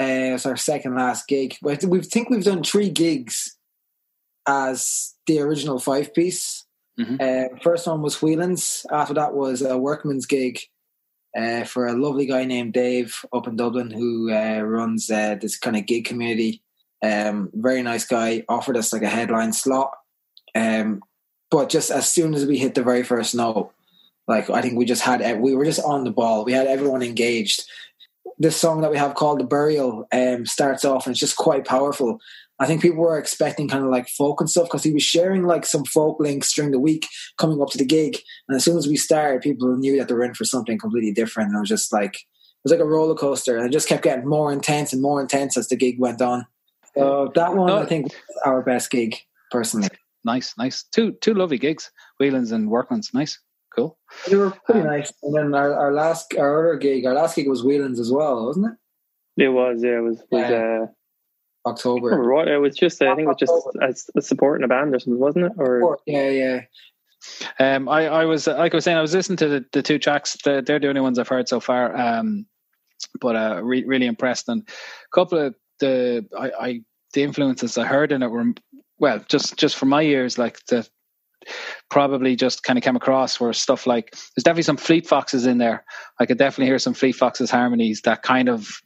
[0.00, 1.56] uh, it's our second last gig.
[1.62, 3.56] We think we've done three gigs
[4.46, 6.64] as the original five piece.
[6.98, 7.16] Mm-hmm.
[7.20, 8.86] Uh, first one was Whelan's.
[8.90, 10.60] After that was a workman's gig
[11.36, 15.58] uh, for a lovely guy named Dave up in Dublin who uh, runs uh, this
[15.58, 16.62] kind of gig community.
[17.02, 18.44] Um, very nice guy.
[18.48, 19.92] Offered us like a headline slot.
[20.54, 21.02] Um,
[21.50, 23.72] but just as soon as we hit the very first note,
[24.26, 26.44] like I think we just had we were just on the ball.
[26.44, 27.64] We had everyone engaged.
[28.38, 31.64] This song that we have called "The Burial" um, starts off and it's just quite
[31.64, 32.18] powerful.
[32.60, 35.42] I think people were expecting kind of like folk and stuff because he was sharing
[35.44, 37.06] like some folk links during the week
[37.36, 38.16] coming up to the gig.
[38.48, 41.12] And as soon as we started, people knew that they were in for something completely
[41.12, 41.48] different.
[41.48, 43.56] And it was just like, it was like a roller coaster.
[43.56, 46.46] And it just kept getting more intense and more intense as the gig went on.
[46.96, 47.78] So that one, no.
[47.78, 48.14] I think, was
[48.46, 49.16] our best gig
[49.50, 49.88] personally.
[50.24, 50.84] Nice, nice.
[50.84, 53.10] Two two lovely gigs, Whelan's and Workman's.
[53.12, 53.38] Nice,
[53.74, 53.98] cool.
[54.28, 55.12] They were pretty um, nice.
[55.22, 58.46] And then our, our last our other gig, our last gig was Whelan's as well,
[58.46, 59.44] wasn't it?
[59.44, 59.98] It was, yeah.
[59.98, 60.22] It was.
[60.30, 60.82] was yeah.
[60.82, 60.86] uh,
[61.66, 62.10] October.
[62.10, 64.98] Right, it was just I think it was just a, a supporting a band or
[64.98, 65.52] something, wasn't it?
[65.56, 66.60] Or yeah, yeah.
[67.58, 69.98] Um, I, I was like I was saying, I was listening to the, the two
[69.98, 70.36] tracks.
[70.44, 71.96] The, they're the only ones I've heard so far.
[71.96, 72.46] Um,
[73.20, 74.48] but uh, re- really impressed.
[74.48, 76.80] And a couple of the I, I
[77.14, 78.52] the influences I heard in it were
[78.98, 80.86] well, just just for my ears, like the
[81.90, 85.58] probably just kind of came across were stuff like there's definitely some Fleet Foxes in
[85.58, 85.84] there.
[86.18, 88.80] I could definitely hear some Fleet Foxes harmonies that kind of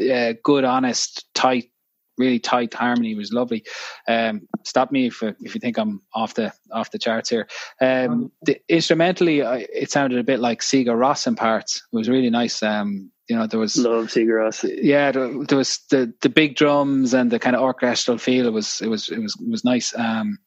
[0.00, 1.70] uh, good, honest, tight
[2.16, 3.64] really tight harmony was lovely.
[4.08, 7.48] Um, stop me if if you think I'm off the off the charts here.
[7.80, 11.82] Um, the, instrumentally, it sounded a bit like Sigur Rós in parts.
[11.92, 12.62] It was really nice.
[12.62, 14.68] Um, you know, there was love Sigur Rós.
[14.82, 18.46] Yeah, there, there, was the the big drums and the kind of orchestral feel.
[18.46, 19.94] It was it was it was it was nice.
[19.96, 20.38] Um,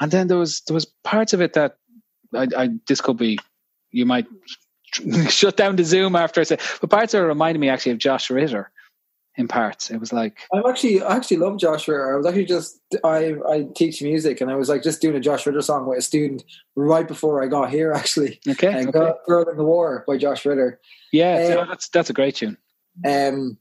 [0.00, 1.78] and then there was there was parts of it that
[2.34, 3.38] I, I this could be
[3.90, 4.26] you might
[5.28, 8.30] shut down the Zoom after I say, but parts are reminding me actually of Josh
[8.30, 8.70] Ritter
[9.36, 9.90] in parts.
[9.90, 12.12] It was like I actually I actually love Josh Ritter.
[12.12, 15.20] I was actually just I I teach music and I was like just doing a
[15.20, 16.44] Josh Ritter song with a student
[16.74, 18.40] right before I got here actually.
[18.48, 18.72] Okay.
[18.72, 19.12] And okay.
[19.26, 20.80] Girl, in the War by Josh Ritter.
[21.12, 22.56] Yeah, um, that's that's a great tune.
[23.06, 23.58] Um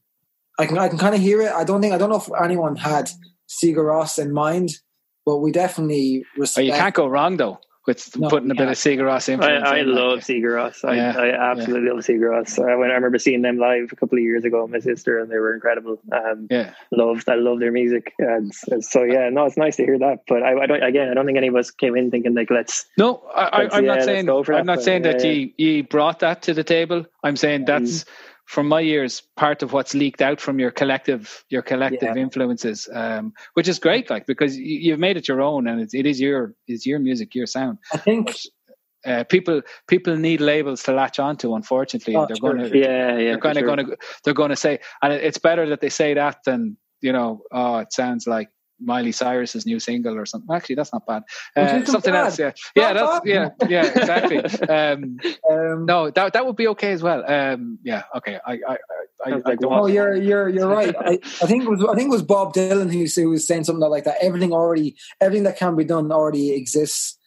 [0.58, 1.52] I can I can kind of hear it.
[1.52, 3.10] I don't think I don't know if anyone had
[3.50, 4.80] Sigur Rós in mind,
[5.26, 6.64] but we definitely respect.
[6.64, 9.64] Oh, you can't go wrong though with no, putting a bit of Sigur Rós influence.
[9.66, 11.94] I, I in, love like, Sigur I, yeah, I absolutely yeah.
[11.94, 12.60] love Sigur Rós.
[12.60, 15.20] I, when I remember seeing them live a couple of years ago with my sister,
[15.20, 16.00] and they were incredible.
[16.12, 17.30] Um, yeah, loved.
[17.30, 20.24] I love their music, and so yeah, no, it's nice to hear that.
[20.28, 20.84] But I, I don't.
[20.84, 22.86] Again, I don't think any of us came in thinking like let's.
[22.98, 24.30] No, I, am not saying.
[24.30, 27.06] I'm that, not saying that you you brought that to the table.
[27.24, 28.04] I'm saying that's.
[28.04, 28.10] Mm
[28.46, 32.22] from my ears part of what's leaked out from your collective your collective yeah.
[32.22, 35.90] influences um, which is great like because you, have made it your own and it,
[35.94, 40.42] it is your is your music your sound i think but, uh, people people need
[40.42, 43.76] labels to latch onto unfortunately oh, they're going to yeah yeah they're kind of sure.
[43.76, 47.12] going to they're going to say and it's better that they say that than you
[47.12, 48.50] know oh it sounds like
[48.80, 50.54] Miley Cyrus's new single or something.
[50.54, 51.24] Actually, that's not bad.
[51.56, 52.26] Uh, something bad.
[52.26, 54.44] else, yeah, yeah, that's yeah, yeah, exactly.
[54.76, 55.18] Um,
[55.50, 57.24] um, no, that that would be okay as well.
[57.30, 58.40] Um, yeah, okay.
[58.46, 58.78] I, I,
[59.26, 59.72] I, I don't.
[59.72, 60.94] Oh, you're you're you're right.
[60.98, 63.64] I, I think it was I think it was Bob Dylan who, who was saying
[63.66, 64.18] something like that.
[64.22, 67.18] Everything already, everything that can be done already exists.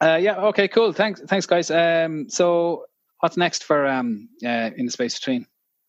[0.00, 0.36] Uh, yeah.
[0.46, 0.68] Okay.
[0.68, 0.92] Cool.
[0.92, 1.20] Thanks.
[1.26, 1.70] Thanks, guys.
[1.70, 2.84] Um, so
[3.20, 5.46] what's next for um, uh, in the space between?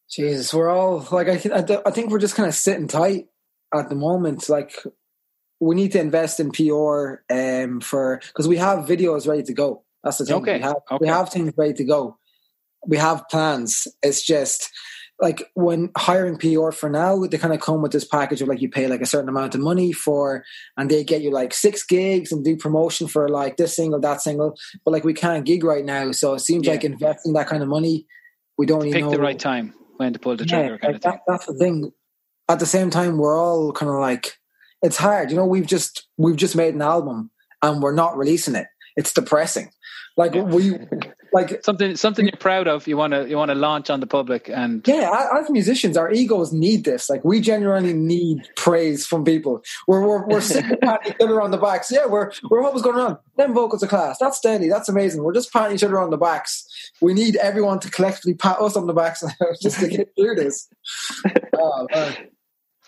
[0.09, 3.25] Jesus, we're all like I, I think we're just kind of sitting tight
[3.79, 4.73] at the moment, like
[5.59, 9.83] we need to invest in PR um, for because we have videos ready to go.
[10.03, 10.35] That's the thing.
[10.35, 10.57] Okay.
[10.57, 10.97] We have, okay.
[11.01, 12.17] we have things ready to go.
[12.85, 13.87] We have plans.
[14.03, 14.69] It's just
[15.19, 18.61] like when hiring PR for now, they kind of come with this package of like
[18.61, 20.43] you pay like a certain amount of money for,
[20.77, 24.21] and they get you like six gigs and do promotion for like this single, that
[24.21, 24.55] single.
[24.83, 26.73] But like we can't gig right now, so it seems yeah.
[26.73, 28.05] like investing that kind of money,
[28.57, 30.73] we don't pick know the right time when to pull the trigger.
[30.73, 31.19] Yeah, kind like of thing.
[31.27, 31.91] that's the thing
[32.47, 34.37] at the same time we're all kind of like
[34.81, 37.31] it's hard you know we've just we've just made an album
[37.65, 38.67] and we're not releasing it.
[38.95, 39.71] It's depressing.
[40.17, 40.43] Like yeah.
[40.43, 40.77] we
[41.33, 44.07] like something something you're proud of you want to you want to launch on the
[44.07, 47.09] public and yeah as musicians our egos need this.
[47.09, 49.61] Like we genuinely need praise from people.
[49.87, 51.91] We're we're, we're sitting patting each other on the backs.
[51.91, 54.17] Yeah we're we're what was going on them vocals are class.
[54.17, 54.69] That's steady.
[54.69, 55.21] That's amazing.
[55.21, 56.65] We're just patting each other on the backs.
[57.01, 59.21] We need everyone to collectively pat us on the backs
[59.61, 60.69] just to get through this.
[61.57, 61.87] Oh,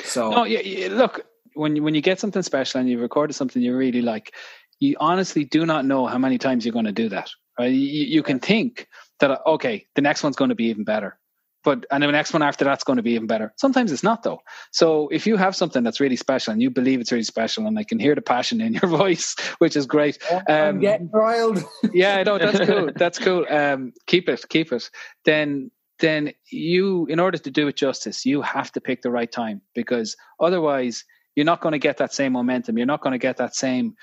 [0.04, 1.26] so no, yeah, yeah, look
[1.58, 4.34] when you, when you get something special and you've recorded something you really like,
[4.80, 7.30] you honestly do not know how many times you're going to do that.
[7.60, 7.72] Right?
[7.72, 8.88] You, you can think
[9.20, 11.18] that okay, the next one's going to be even better,
[11.64, 13.54] but and the next one after that's going to be even better.
[13.58, 14.40] Sometimes it's not though.
[14.72, 17.80] So if you have something that's really special and you believe it's really special, and
[17.80, 20.20] I can hear the passion in your voice, which is great.
[20.32, 21.64] Um, I'm getting riled.
[21.92, 22.92] yeah, no, that's cool.
[22.96, 23.46] That's cool.
[23.50, 24.90] Um, keep it, keep it.
[25.26, 29.32] Then then you, in order to do it justice, you have to pick the right
[29.32, 31.04] time because otherwise
[31.36, 32.78] you're not going to get that same momentum.
[32.78, 33.96] You're not going to get that same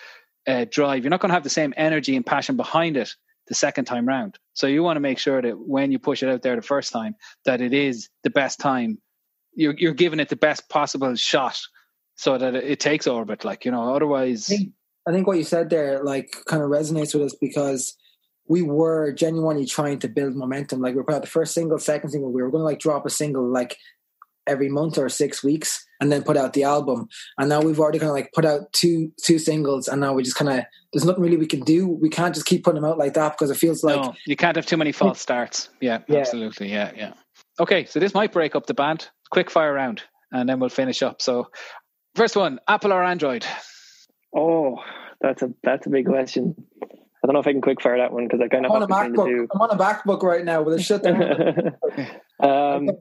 [0.47, 1.05] uh, drive.
[1.05, 3.15] You're not going to have the same energy and passion behind it
[3.49, 4.39] the second time round.
[4.55, 6.93] So you want to make sure that when you push it out there the first
[6.93, 7.15] time,
[7.45, 8.99] that it is the best time.
[9.57, 11.61] You're you're giving it the best possible shot,
[12.17, 13.45] so that it, it takes orbit.
[13.45, 14.51] Like you know, otherwise.
[15.07, 17.95] I think what you said there, like, kind of resonates with us because
[18.47, 20.81] we were genuinely trying to build momentum.
[20.81, 22.31] Like, we put out the first single, second single.
[22.33, 23.77] We were going to like drop a single like
[24.47, 27.09] every month or six weeks, and then put out the album.
[27.39, 30.23] And now we've already kind of like put out two two singles, and now we
[30.23, 31.89] just kind of there's nothing really we can do.
[31.89, 34.37] We can't just keep putting them out like that because it feels like no, you
[34.37, 35.71] can't have too many false starts.
[35.81, 36.19] Yeah, Yeah.
[36.19, 36.71] absolutely.
[36.71, 37.13] Yeah, yeah.
[37.59, 39.09] Okay, so this might break up the band.
[39.31, 41.23] Quick fire round, and then we'll finish up.
[41.23, 41.49] So,
[42.15, 43.47] first one: Apple or Android?
[44.37, 44.77] Oh,
[45.21, 46.55] that's a that's a big question.
[47.25, 48.83] I don't know if I can quick fire that one because I kind I'm of
[48.83, 49.47] on a have between MacBook.
[49.55, 51.19] I'm on a MacBook right now with a shut down.
[51.19, 52.47] the two.
[52.47, 52.91] um,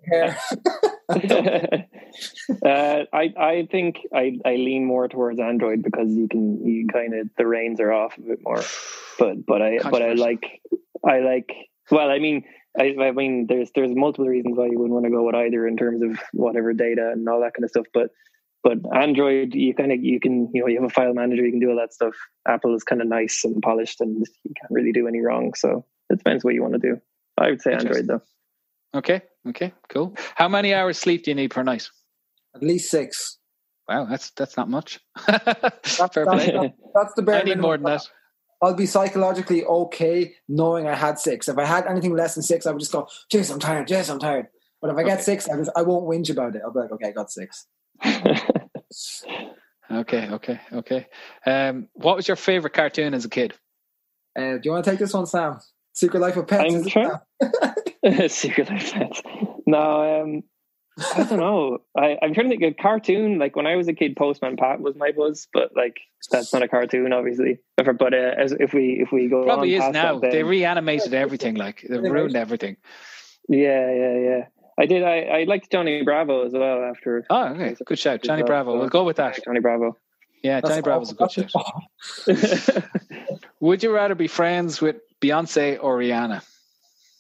[2.66, 7.14] uh, I I think I, I lean more towards Android because you can you kind
[7.14, 8.64] of the reins are off a bit more.
[9.20, 10.62] But but I but I like
[11.06, 11.52] I like
[11.92, 12.46] well I mean
[12.80, 15.68] I, I mean there's there's multiple reasons why you wouldn't want to go with either
[15.68, 17.88] in terms of whatever data and all that kind of stuff.
[17.94, 18.12] But
[18.64, 21.52] but Android you kind of you can you know you have a file manager you
[21.52, 22.16] can do all that stuff.
[22.48, 25.54] Apple is kind of nice and polished and you can't really do any wrong.
[25.56, 27.02] So it depends what you want to do.
[27.38, 28.22] I would say Android though.
[28.96, 30.16] Okay, okay, cool.
[30.36, 31.90] How many hours sleep do you need per night?
[32.56, 33.38] At least six.
[33.88, 35.00] Wow, that's that's not much.
[35.28, 36.74] That's, Fair that's, play.
[36.96, 38.08] that's the bare I need more than that.
[38.62, 41.50] I'll be psychologically okay knowing I had six.
[41.50, 43.90] If I had anything less than six, I would just go, "Jeez, I'm tired.
[43.90, 44.48] Jeez, I'm tired."
[44.82, 46.62] But if I get six, I just I won't whinge about it.
[46.64, 47.68] I'll be like, "Okay, I got six.
[49.92, 51.08] Okay, okay, okay.
[51.46, 53.54] Um, what was your favorite cartoon as a kid?
[54.38, 55.60] Uh, do you want to take this one, Sam?
[55.94, 56.64] Secret Life of Pets.
[56.64, 57.22] I'm is it, sure.
[58.30, 59.22] Secret Life of Pets.
[59.68, 60.44] No, um,
[61.16, 61.80] I don't know.
[61.98, 62.64] I, I'm trying to think.
[62.64, 66.00] A cartoon like when I was a kid, Postman Pat was my buzz, but like
[66.32, 67.60] that's not a cartoon, obviously.
[67.78, 70.20] But, but uh, as, if we if we go Probably on is past now.
[70.20, 71.56] that, They reanimated everything.
[71.56, 72.78] Like they ruined everything.
[73.48, 74.46] yeah, yeah, yeah.
[74.80, 75.04] I did.
[75.04, 76.84] I, I liked Johnny Bravo as well.
[76.84, 78.78] After Oh, okay, good shout, Johnny So- Bravo.
[78.80, 79.40] We'll go with that.
[79.44, 79.98] Johnny Bravo.
[80.44, 82.84] Yeah, That's Johnny Bravo's a good shout.
[83.62, 86.44] Would you rather be friends with Beyonce or Rihanna?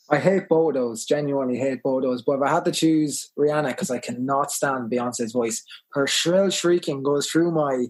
[0.09, 1.05] I hate both of those.
[1.05, 2.21] Genuinely hate both of those.
[2.21, 6.49] But if I had to choose Rihanna, because I cannot stand Beyonce's voice, her shrill
[6.49, 7.85] shrieking goes through my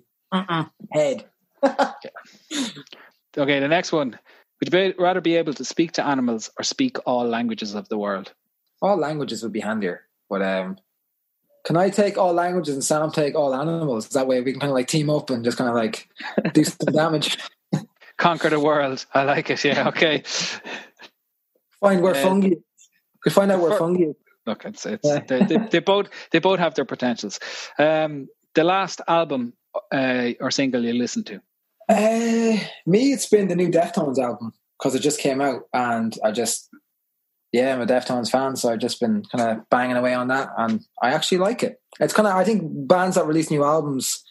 [0.92, 1.26] head.
[3.36, 4.20] Okay, the next one.
[4.60, 7.90] Would you be, rather be able to speak to animals or speak all languages of
[7.90, 8.32] the world?
[8.84, 10.04] All languages would be handier.
[10.30, 10.78] But um,
[11.66, 14.10] can I take all languages and Sam take all animals?
[14.10, 16.10] That way we can kind of like team up and just kind of like
[16.54, 17.38] do some damage.
[18.18, 19.06] Conquer the world.
[19.14, 19.64] I like it.
[19.64, 19.88] Yeah.
[19.88, 20.24] Okay.
[21.80, 22.50] Find where Uh, fungi.
[23.22, 24.12] Could find out where fungi.
[24.46, 25.20] Look, it's it's Yeah.
[25.26, 27.40] they, they, they both they both have their potentials.
[27.80, 29.54] Um, the last album
[29.92, 31.42] uh, or single you listened to?
[31.90, 36.32] Uh, me, it's been the new Deftones album because it just came out, and I
[36.32, 36.70] just,
[37.54, 40.50] yeah, I'm a Deftones fan, so I've just been kind of banging away on that,
[40.58, 41.80] and I actually like it.
[42.00, 44.24] It's kind of, I think bands that release new albums,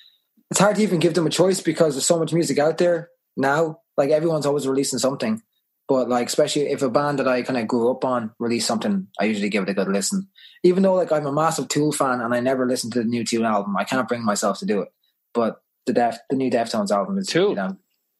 [0.51, 3.11] it's hard to even give them a choice because there's so much music out there
[3.37, 3.79] now.
[3.97, 5.41] Like everyone's always releasing something,
[5.87, 9.07] but like especially if a band that I kind of grew up on release something,
[9.21, 10.29] I usually give it a good listen.
[10.65, 13.25] Even though like I'm a massive Tool fan and I never listen to the new
[13.25, 14.89] Tool album, I can't bring myself to do it.
[15.33, 17.55] But the Def, the new Deftones album is Tool?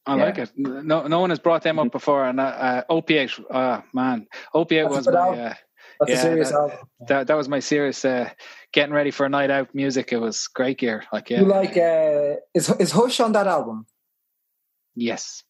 [0.07, 0.25] I Yeah.
[0.25, 0.51] like it.
[0.57, 2.25] No, no one has brought them up before.
[2.25, 5.41] And uh, uh, opiate, ah man, opiate That's was my album.
[5.41, 5.55] uh,
[6.01, 6.79] That's Yeah, a serious that- album.
[7.09, 8.29] that that was my serious uh,
[8.73, 10.13] getting ready for a night out music.
[10.13, 11.05] It was great gear.
[11.13, 13.87] Like yeah, You like uh, is is Hush on that album?
[14.95, 15.43] yes,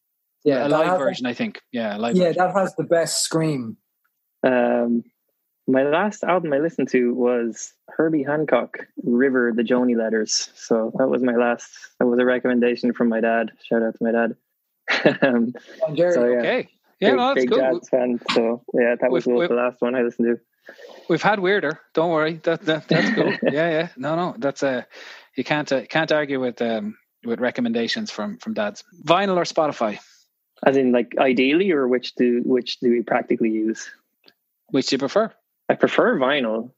[0.43, 1.25] Yeah, a live has- version.
[1.25, 2.43] I think yeah, a live Yeah, version.
[2.45, 3.77] that has the best scream.
[4.43, 5.03] Um,
[5.67, 10.49] my last album I listened to was Herbie Hancock, River, the Joni Letters.
[10.55, 11.69] So that was my last.
[11.99, 13.51] That was a recommendation from my dad.
[13.63, 14.35] Shout out to my dad.
[15.21, 15.53] Um,
[15.95, 16.39] Jerry, So, yeah.
[16.39, 16.69] Okay,
[16.99, 17.59] yeah, big, no, that's big cool.
[17.59, 18.19] jazz fan.
[18.33, 20.73] So yeah, that was the, last one I listened to.
[21.09, 21.79] We've had weirder.
[21.93, 22.39] Don't worry.
[22.43, 23.33] That, that that's cool.
[23.51, 23.87] yeah, yeah.
[23.97, 24.35] No, no.
[24.37, 24.83] That's uh,
[25.35, 28.83] you can't uh, can't argue with um with recommendations from from dads.
[29.03, 29.99] Vinyl or Spotify,
[30.65, 33.89] As in, like ideally, or which do which do we practically use?
[34.69, 35.31] which do you prefer?
[35.69, 36.71] I prefer vinyl.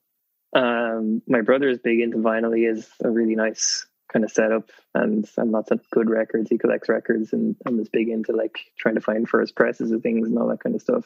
[0.53, 2.56] Um, my brother is big into vinyl.
[2.56, 6.49] He has a really nice kind of setup and and lots of good records.
[6.49, 10.01] He collects records and, and is big into like trying to find first presses of
[10.01, 11.06] things and all that kind of stuff.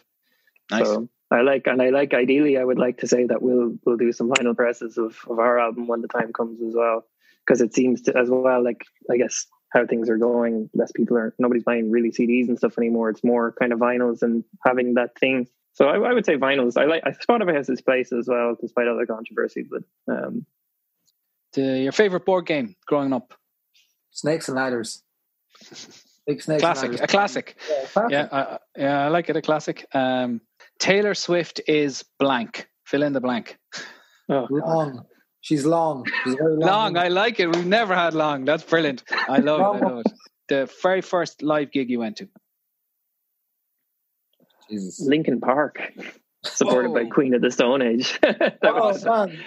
[0.72, 0.86] Nice.
[0.86, 3.98] So I like and I like ideally I would like to say that we'll we'll
[3.98, 7.06] do some vinyl presses of, of our album when the time comes as well.
[7.46, 11.18] Because it seems to as well like I guess how things are going, less people
[11.18, 13.10] are nobody's buying really CDs and stuff anymore.
[13.10, 15.48] It's more kind of vinyls and having that thing.
[15.74, 16.76] So I, I would say vinyls.
[16.76, 19.66] I like Spotify has its place as well, despite all the controversy.
[19.70, 19.84] But
[20.14, 20.46] um,
[21.54, 23.34] The, your favorite board game growing up?
[24.12, 25.04] Snakes and ladders.
[26.28, 26.62] Big snakes.
[26.62, 27.56] Classic, and a classic.
[27.70, 28.12] Yeah, classic.
[28.12, 29.36] Yeah, I, I- yeah, I like it.
[29.36, 29.86] A classic.
[29.94, 30.42] Um,
[30.80, 32.68] Taylor Swift is blank.
[32.86, 33.58] Fill in the blank.
[34.30, 35.06] oh, Long.
[35.42, 36.06] She's long.
[36.24, 36.70] She's very long.
[36.70, 36.98] Long.
[36.98, 37.48] I like it.
[37.48, 38.46] We've never had long.
[38.46, 39.04] That's brilliant.
[39.28, 39.84] I love it.
[39.84, 40.14] I love it.
[40.50, 42.28] the very first live gig you went to?
[44.70, 45.00] Jesus.
[45.02, 45.80] Linkin Park,
[46.44, 48.18] supported by Queen of the Stone Age.
[48.22, 49.38] That Oh, was- man.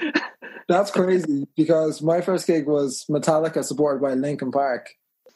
[0.69, 4.89] That's crazy because my first gig was Metallica supported by Linkin Park.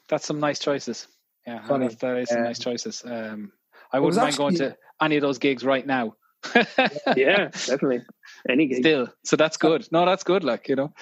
[0.09, 1.09] That's some nice choices.
[1.47, 1.89] Yeah, Funny.
[1.89, 2.45] that- that is some Yeah.
[2.45, 3.03] nice choices.
[3.05, 3.53] Um,
[3.93, 6.15] I wouldn't mind going to any of those gigs right now.
[7.17, 8.03] yeah, definitely.
[8.49, 8.79] Any gig.
[8.79, 9.87] Still, so that's good.
[9.91, 10.45] No, that's good.
[10.45, 10.93] Like you know,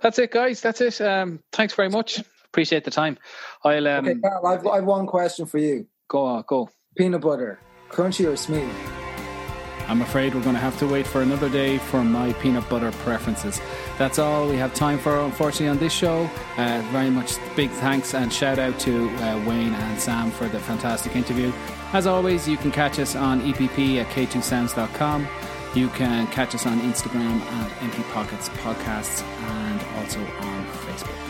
[0.00, 0.60] that's it, guys.
[0.60, 1.00] That's it.
[1.00, 2.22] Um, thanks very much.
[2.46, 3.16] Appreciate the time.
[3.64, 5.86] I'll um, Okay, Carl, I've, I've one question for you.
[6.08, 6.68] go on, go.
[6.96, 8.72] Peanut butter, crunchy or smooth?
[9.90, 12.92] I'm afraid we're going to have to wait for another day for my peanut butter
[12.92, 13.60] preferences.
[13.98, 16.30] That's all we have time for, unfortunately, on this show.
[16.56, 20.60] Uh, very much big thanks and shout out to uh, Wayne and Sam for the
[20.60, 21.52] fantastic interview.
[21.92, 25.26] As always, you can catch us on EPP at k2sounds.com.
[25.74, 31.29] You can catch us on Instagram at Empty Pockets Podcasts and also on Facebook.